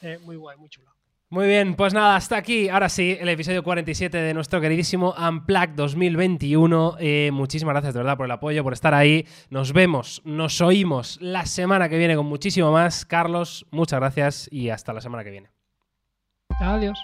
[0.00, 0.88] Eh, muy guay, muy chulo.
[1.30, 2.70] Muy bien, pues nada, hasta aquí.
[2.70, 6.96] Ahora sí, el episodio 47 de nuestro queridísimo Unplugged 2021.
[7.00, 9.26] Eh, muchísimas gracias de verdad por el apoyo, por estar ahí.
[9.50, 13.04] Nos vemos, nos oímos la semana que viene con muchísimo más.
[13.04, 15.50] Carlos, muchas gracias y hasta la semana que viene.
[16.60, 16.98] Adiós.